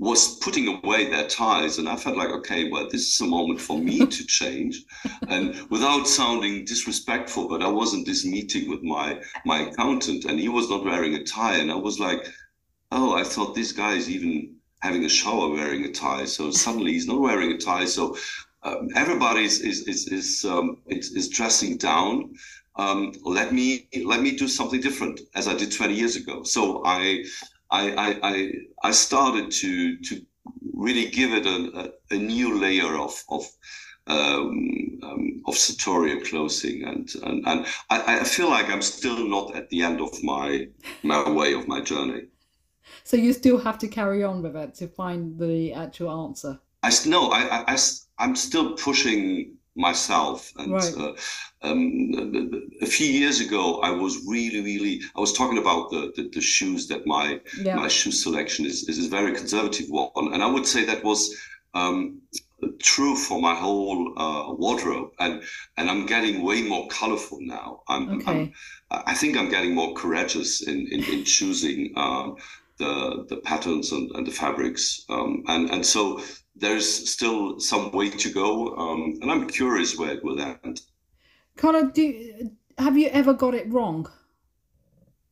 [0.01, 3.61] was putting away their ties, and I felt like, okay, well, this is a moment
[3.61, 4.83] for me to change.
[5.29, 10.41] And without sounding disrespectful, but I was in this meeting with my my accountant, and
[10.41, 12.27] he was not wearing a tie, and I was like,
[12.91, 16.25] oh, I thought this guy is even having a shower wearing a tie.
[16.25, 17.85] So suddenly he's not wearing a tie.
[17.85, 18.17] So
[18.63, 22.35] um, everybody is is is is, um, is, is dressing down.
[22.77, 26.43] Um, let me let me do something different, as I did 20 years ago.
[26.43, 27.25] So I
[27.71, 28.53] I I I,
[28.85, 30.27] I started to to
[30.75, 33.45] really give it a, a, a new layer of of
[34.07, 39.55] um, um, of sartorial clothing, and and, and I, I feel like I'm still not
[39.55, 40.69] at the end of my
[41.03, 42.27] my way of my journey.
[43.05, 46.59] So you still have to carry on with it to find the actual answer.
[46.83, 47.79] I no, I I
[48.19, 50.95] I'm still pushing myself, and Right.
[50.97, 51.13] uh,
[51.63, 52.51] um,
[52.83, 55.01] a few years ago, I was really, really.
[55.17, 57.77] I was talking about the the, the shoes that my Yeah.
[57.77, 61.35] my shoe selection is is a very conservative one, and I would say that was
[61.75, 62.21] um,
[62.83, 65.43] true for my whole uh, wardrobe, and
[65.77, 67.83] and I'm getting way more colorful now.
[67.89, 68.53] I'm, I'm Okay.
[68.91, 72.37] I think I'm getting more courageous in in, in choosing um,
[72.79, 76.21] the the patterns and, and the fabrics, um, and and so
[76.61, 80.83] there's still some way to go, um, and I'm curious where it will end.
[81.57, 84.11] Connor, do have you ever got it wrong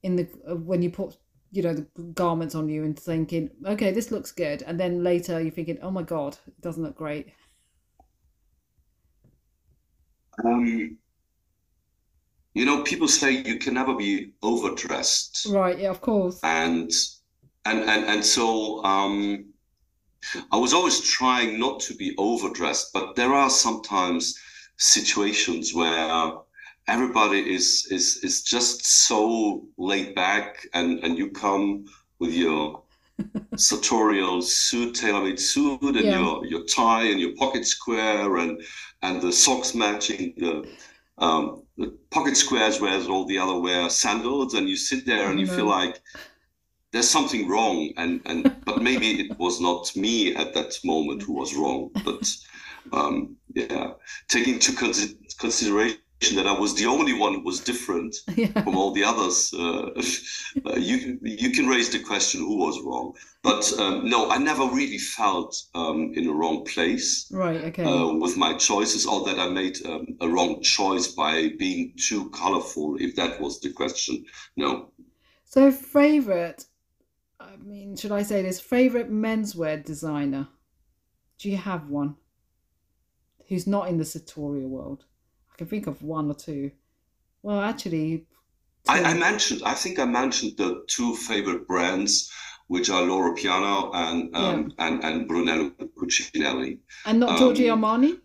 [0.03, 0.25] in the
[0.55, 1.17] when you put
[1.51, 5.41] you know the garments on you and thinking, okay, this looks good, and then later
[5.41, 7.29] you're thinking, oh my god, it doesn't look great.
[10.45, 10.99] Um,
[12.55, 15.47] you know, people say you can never be overdressed.
[15.51, 15.79] Right?
[15.79, 16.41] Yeah, of course.
[16.43, 16.91] and
[17.65, 19.48] and and and so um
[20.53, 24.39] I was always trying not to be overdressed, but there are sometimes
[24.77, 26.33] situations where
[26.87, 31.85] everybody is is is just so laid back and and you come
[32.19, 32.83] with your
[33.57, 36.19] sartorial suit, tailor-made suit, and Yeah.
[36.19, 38.63] your your tie and your pocket square and
[39.03, 40.69] and the socks matching the
[41.19, 45.39] um the pocket squares whereas all the other wear sandals and you sit there and
[45.41, 46.01] you feel like
[46.93, 51.35] there's something wrong, and and but maybe it was not me at that moment who
[51.35, 52.37] was wrong, but
[52.93, 53.93] um, yeah,
[54.29, 56.01] taking into consideration
[56.35, 58.63] that I was the only one who was different yeah.
[58.63, 59.55] from all the others.
[59.55, 59.91] Uh,
[60.67, 64.65] uh, you you can raise the question who was wrong, but um, no, I never
[64.65, 67.31] really felt um, in a wrong place.
[67.31, 67.63] Right.
[67.65, 67.85] Okay.
[67.85, 72.31] Uh, with my choices, or that I made um, a wrong choice by being too
[72.31, 72.97] colorful.
[72.99, 74.25] If that was the question,
[74.57, 74.91] no.
[75.45, 76.65] So favorite.
[77.49, 78.61] I mean, should I say this?
[78.61, 80.49] Favorite menswear designer?
[81.39, 82.17] Do you have one?
[83.49, 85.05] Who's not in the sartorial world?
[85.53, 86.73] I can think of one or two.
[87.43, 88.27] Well, actually,
[88.89, 89.63] I, I, mentioned.
[89.65, 92.31] I think I mentioned the two favorite brands,
[92.67, 94.87] which are Loro Piana and um, yeah.
[94.87, 96.79] and and Brunello Cucinelli.
[97.07, 98.19] And not Giorgio um, Armani.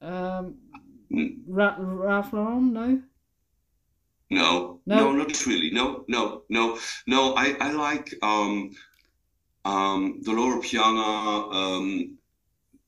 [0.00, 0.54] Um.
[1.46, 3.02] Ra- Ralph Lauren, no.
[4.30, 5.70] No, no, no, not really.
[5.70, 7.34] No, no, no, no.
[7.34, 8.70] I I like um,
[9.64, 12.18] um, the Loro Piana um,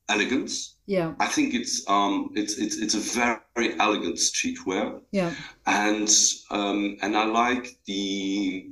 [0.09, 0.77] elegance.
[0.87, 1.15] Yeah.
[1.21, 5.01] I think it's um it's it's it's a very, very elegant streetwear.
[5.13, 5.33] Yeah.
[5.67, 6.11] And
[6.51, 8.71] um and I like the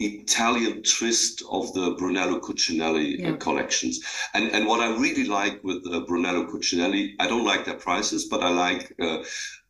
[0.00, 3.36] Italian twist of the Brunello Cucinelli uh, yeah.
[3.36, 4.00] collections.
[4.34, 8.26] And and what I really like with the Brunello Cucinelli, I don't like their prices,
[8.26, 9.22] but I like uh,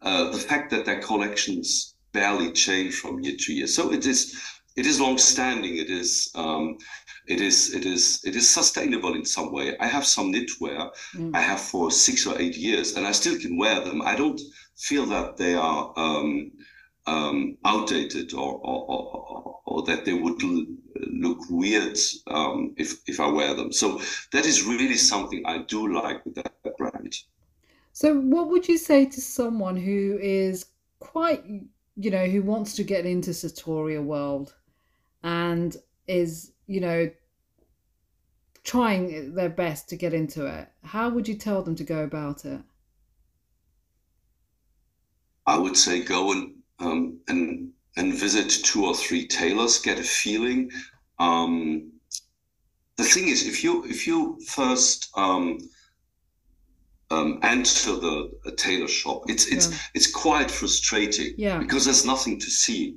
[0.03, 3.66] uh, the fact that their collections barely change from year to year.
[3.66, 4.34] So it is
[4.76, 5.76] it is long standing.
[5.76, 6.78] It is um,
[7.26, 9.76] it is it is it is sustainable in some way.
[9.78, 11.34] I have some knitwear mm.
[11.34, 14.02] I have for six or eight years, and I still can wear them.
[14.02, 14.40] I don't
[14.76, 16.52] feel that they are um,
[17.06, 21.98] um, outdated or or, or, or, that they would look weird
[22.28, 23.72] um, if if I wear them.
[23.72, 24.00] So
[24.32, 27.14] that is really something I do like with that brand.
[27.92, 30.66] So, what would you say to someone who is
[31.00, 31.42] quite,
[31.99, 34.55] you know, who wants to get into sartorial world
[35.22, 35.76] and
[36.07, 37.11] is you know,
[38.62, 42.44] trying their best to get into it, how would you tell them to go about
[42.44, 42.61] it?
[45.46, 50.03] I would say go and um, and and visit two or three tailors, get a
[50.03, 50.70] feeling.
[51.18, 51.90] Um,
[52.96, 55.59] the thing is, if you if you first um,
[57.11, 59.78] um, enter the a tailor shop, it's it's yeah.
[59.94, 61.59] it's quite frustrating yeah.
[61.59, 62.96] because there's nothing to see.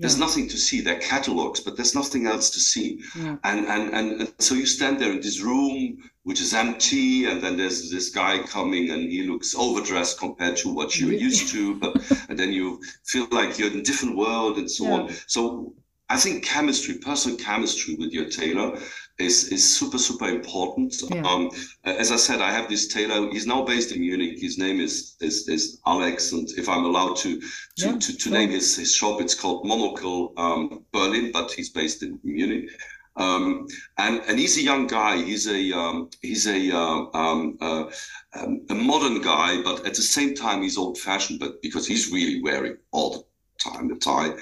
[0.00, 0.26] There's yeah.
[0.26, 0.80] nothing to see.
[0.80, 3.02] They're catalogs, but there's nothing else to see.
[3.16, 5.98] And, and, and and so you stand there in this room
[6.28, 10.68] which is empty, and then there's this guy coming, and he looks overdressed compared to
[10.68, 11.74] what you're used to.
[11.76, 11.96] But
[12.28, 15.10] and then you feel like you're in a different world and so on.
[15.26, 15.72] So
[16.10, 18.78] I think chemistry, personal chemistry with your tailor
[19.18, 20.94] is is super super important.
[21.10, 21.22] Yeah.
[21.22, 21.50] Um,
[21.84, 23.30] as I said, I have this tailor.
[23.30, 24.38] He's now based in Munich.
[24.38, 27.46] His name is is, is Alex, and if I'm allowed to to
[27.76, 27.98] yeah.
[27.98, 32.18] to, to name his, his shop, it's called Monocle um, Berlin, but he's based in
[32.22, 32.70] Munich.
[33.16, 33.66] Um,
[33.96, 35.16] and and he's a young guy.
[35.16, 37.90] He's a um, he's a uh, um, uh,
[38.34, 41.40] um, a modern guy, but at the same time he's old fashioned.
[41.40, 43.24] But because he's really wearing all the
[43.58, 44.34] time the tie,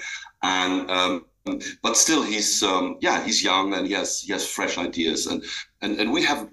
[0.43, 1.24] and um,
[1.82, 5.26] but still he's um, yeah he's young and he has he has fresh ideas.
[5.26, 5.44] And
[5.82, 6.49] and and we have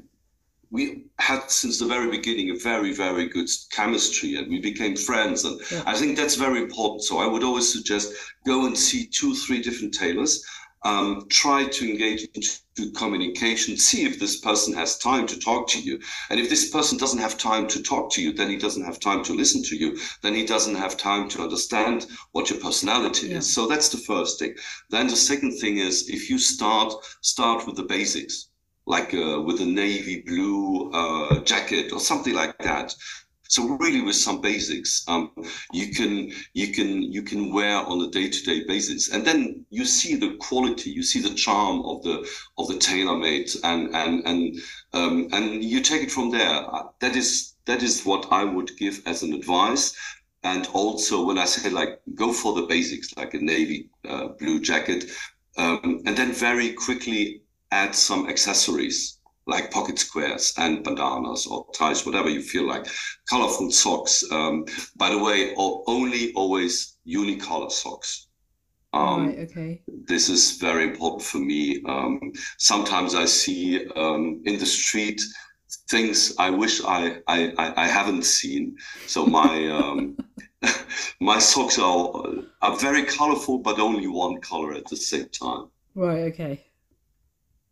[0.71, 5.45] we had since the very beginning a very very good chemistry and we became friends.
[5.45, 5.83] And yeah.
[5.85, 7.03] i think that's very important.
[7.03, 8.13] So i would always suggest
[8.45, 10.43] go and see two three different tailors
[10.83, 15.79] um, try to engage into communication, see if this person has time to talk to
[15.79, 15.99] you.
[16.29, 18.99] And if this person doesn't have time to talk to you, then he doesn't have
[18.99, 19.97] time to listen to you.
[20.21, 23.37] Then he doesn't have time to understand what your personality yeah.
[23.37, 23.53] is.
[23.53, 24.55] So that's the first thing.
[24.89, 28.49] Then the second thing is if you start, start with the basics
[28.85, 32.93] like uh, with a navy blue uh, jacket or something like that.
[33.53, 35.29] So really, with some basics, um,
[35.71, 40.15] you can you can you can wear on a day-to-day basis, and then you see
[40.15, 42.27] the quality, you see the charm of the
[42.57, 44.55] of the tailor-made, and and and
[44.93, 46.55] um, and you take it from there.
[46.75, 49.95] Uh, that is that is what I would give as an advice.
[50.43, 54.61] And also, when I say like go for the basics, like a navy uh, blue
[54.61, 55.11] jacket,
[55.59, 62.05] um, and then very quickly add some accessories like pocket squares and bandanas or ties,
[62.05, 62.87] whatever you feel like.
[63.29, 64.23] Colorful socks.
[64.31, 64.65] Um,
[64.95, 68.27] by the way, only always unicolor socks.
[68.93, 69.81] Um, right, okay.
[69.87, 71.81] This is very important for me.
[71.87, 75.19] Um, sometimes I see um, in the street
[75.89, 78.77] things I wish I, I, I, haven't seen.
[79.07, 80.15] So my um,
[81.19, 82.11] my socks are
[82.61, 85.69] are very colorful, but only one color at the same time.
[85.95, 86.31] Right.
[86.31, 86.63] Okay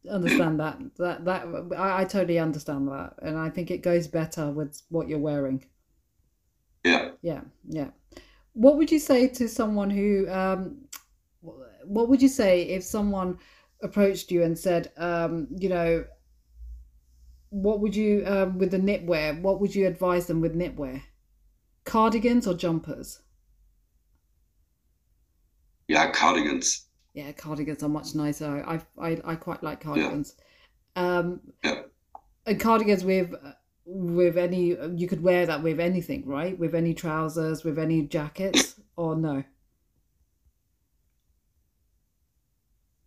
[0.10, 1.46] understand that that that
[1.78, 5.64] I, I totally understand that and i think it goes better with what you're wearing
[6.84, 7.90] yeah yeah yeah
[8.54, 10.88] what would you say to someone who um
[11.84, 13.38] what would you say if someone
[13.82, 16.06] approached you and said, um, you know,
[17.50, 19.42] what would you um, with the knitwear?
[19.42, 21.02] What would you advise them with knitwear?
[21.84, 23.22] Cardigans or jumpers?
[25.88, 26.88] Yeah, cardigans.
[27.14, 28.64] Yeah, cardigans are much nicer.
[28.66, 30.36] I I, I quite like cardigans.
[30.96, 31.18] Yeah.
[31.18, 31.82] Um, yeah.
[32.46, 33.34] And cardigans with
[33.86, 36.58] with any you could wear that with anything, right?
[36.58, 39.44] With any trousers, with any jackets, or no?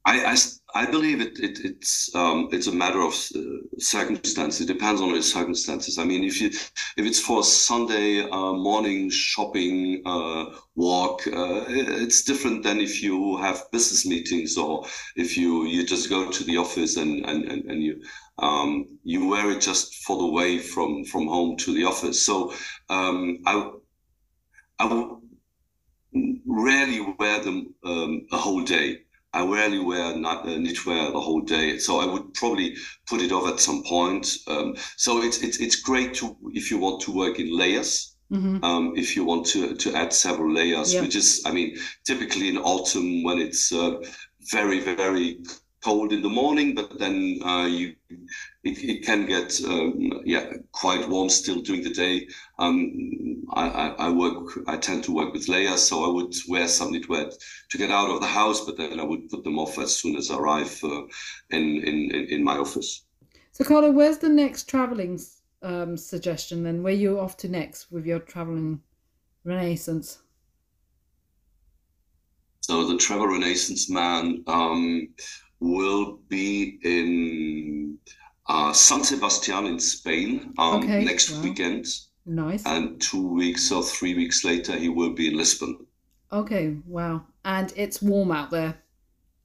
[0.06, 0.36] I, I,
[0.82, 3.40] I believe it, it it's um, it's a matter of uh,
[3.78, 4.60] circumstance.
[4.60, 5.98] It depends on the circumstances.
[5.98, 12.22] I mean, if you if it's for Sunday uh, morning shopping uh, walk, uh, it's
[12.22, 14.84] different than if you have business meetings or
[15.16, 18.02] if you you just go to the office and and, and, and you
[18.38, 22.26] um, you wear it just for the way from from home to the office.
[22.26, 22.52] So
[22.90, 23.70] um, I
[24.78, 25.16] I
[26.46, 29.03] rarely wear them um, a whole day.
[29.34, 32.76] I rarely wear not, uh, knitwear the whole day, so I would probably
[33.06, 34.26] put it off at some point.
[34.46, 38.16] Um, so it's it's it's great to if you want to work in layers.
[38.32, 38.64] Mm-hmm.
[38.64, 41.76] Um, if you want to to add several layers, which is I mean
[42.06, 43.96] typically in autumn when it's uh,
[44.52, 45.42] very very
[45.84, 47.94] cold in the morning, but then uh, you
[48.62, 52.26] it, it, can get um, yeah quite warm still during the day.
[52.58, 56.66] Um, I, I, I, work I tend to work with layers, so I would wear
[56.68, 57.32] some knitwear
[57.70, 60.16] to get out of the house, but then I would put them off as soon
[60.16, 61.02] as I arrive uh,
[61.50, 63.04] in, in in my office.
[63.52, 65.20] So Carlo, where's the next traveling
[65.62, 66.82] um, suggestion then?
[66.82, 68.80] Where you off to next with your traveling
[69.44, 70.22] renaissance?
[72.62, 74.42] So the travel renaissance man.
[74.46, 75.08] Um,
[75.60, 77.98] will be in
[78.46, 81.04] uh, San Sebastian in Spain um, okay.
[81.04, 81.42] next wow.
[81.42, 81.86] weekend.
[82.26, 82.64] Nice.
[82.66, 85.86] And two weeks or three weeks later, he will be in Lisbon.
[86.32, 87.26] Okay, wow.
[87.44, 88.82] And it's warm out there.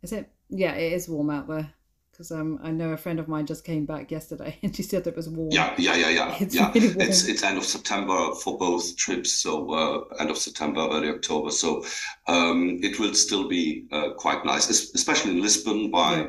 [0.01, 0.32] Is it?
[0.49, 1.74] Yeah, it is warm out there
[2.20, 5.07] because um, I know a friend of mine just came back yesterday and she said
[5.07, 5.51] it was warm.
[5.53, 6.38] Yeah, yeah, yeah, yeah.
[6.38, 6.70] It's yeah.
[6.74, 6.88] Really.
[6.99, 11.49] It's it's end of September for both trips, so uh, end of September, early October.
[11.49, 11.86] So
[12.28, 16.17] um, it will still be uh, quite nice, especially in Lisbon by.
[16.17, 16.28] Yeah.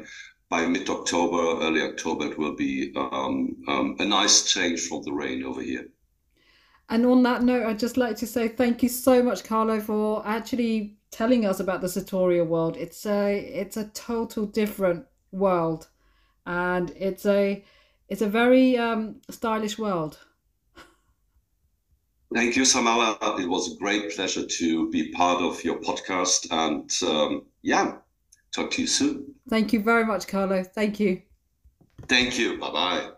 [0.49, 5.13] By mid October, early October, it will be um, um, a nice change from the
[5.13, 5.87] rain over here.
[6.89, 10.27] And on that note, I'd just like to say thank you so much, Carlo, for
[10.27, 12.77] actually telling us about the sartoria world.
[12.77, 15.89] It's a it's a total different world,
[16.47, 17.65] and it's a
[18.09, 20.19] it's a very um, stylish world.
[22.33, 23.19] Thank you, Samala.
[23.41, 27.97] It was a great pleasure to be part of your podcast, and um, yeah,
[28.55, 29.35] talk to you soon.
[29.49, 30.63] Thank you very much, Carlo.
[30.63, 31.23] Thank you.
[32.09, 32.59] Thank you.
[32.59, 33.11] Bye bye.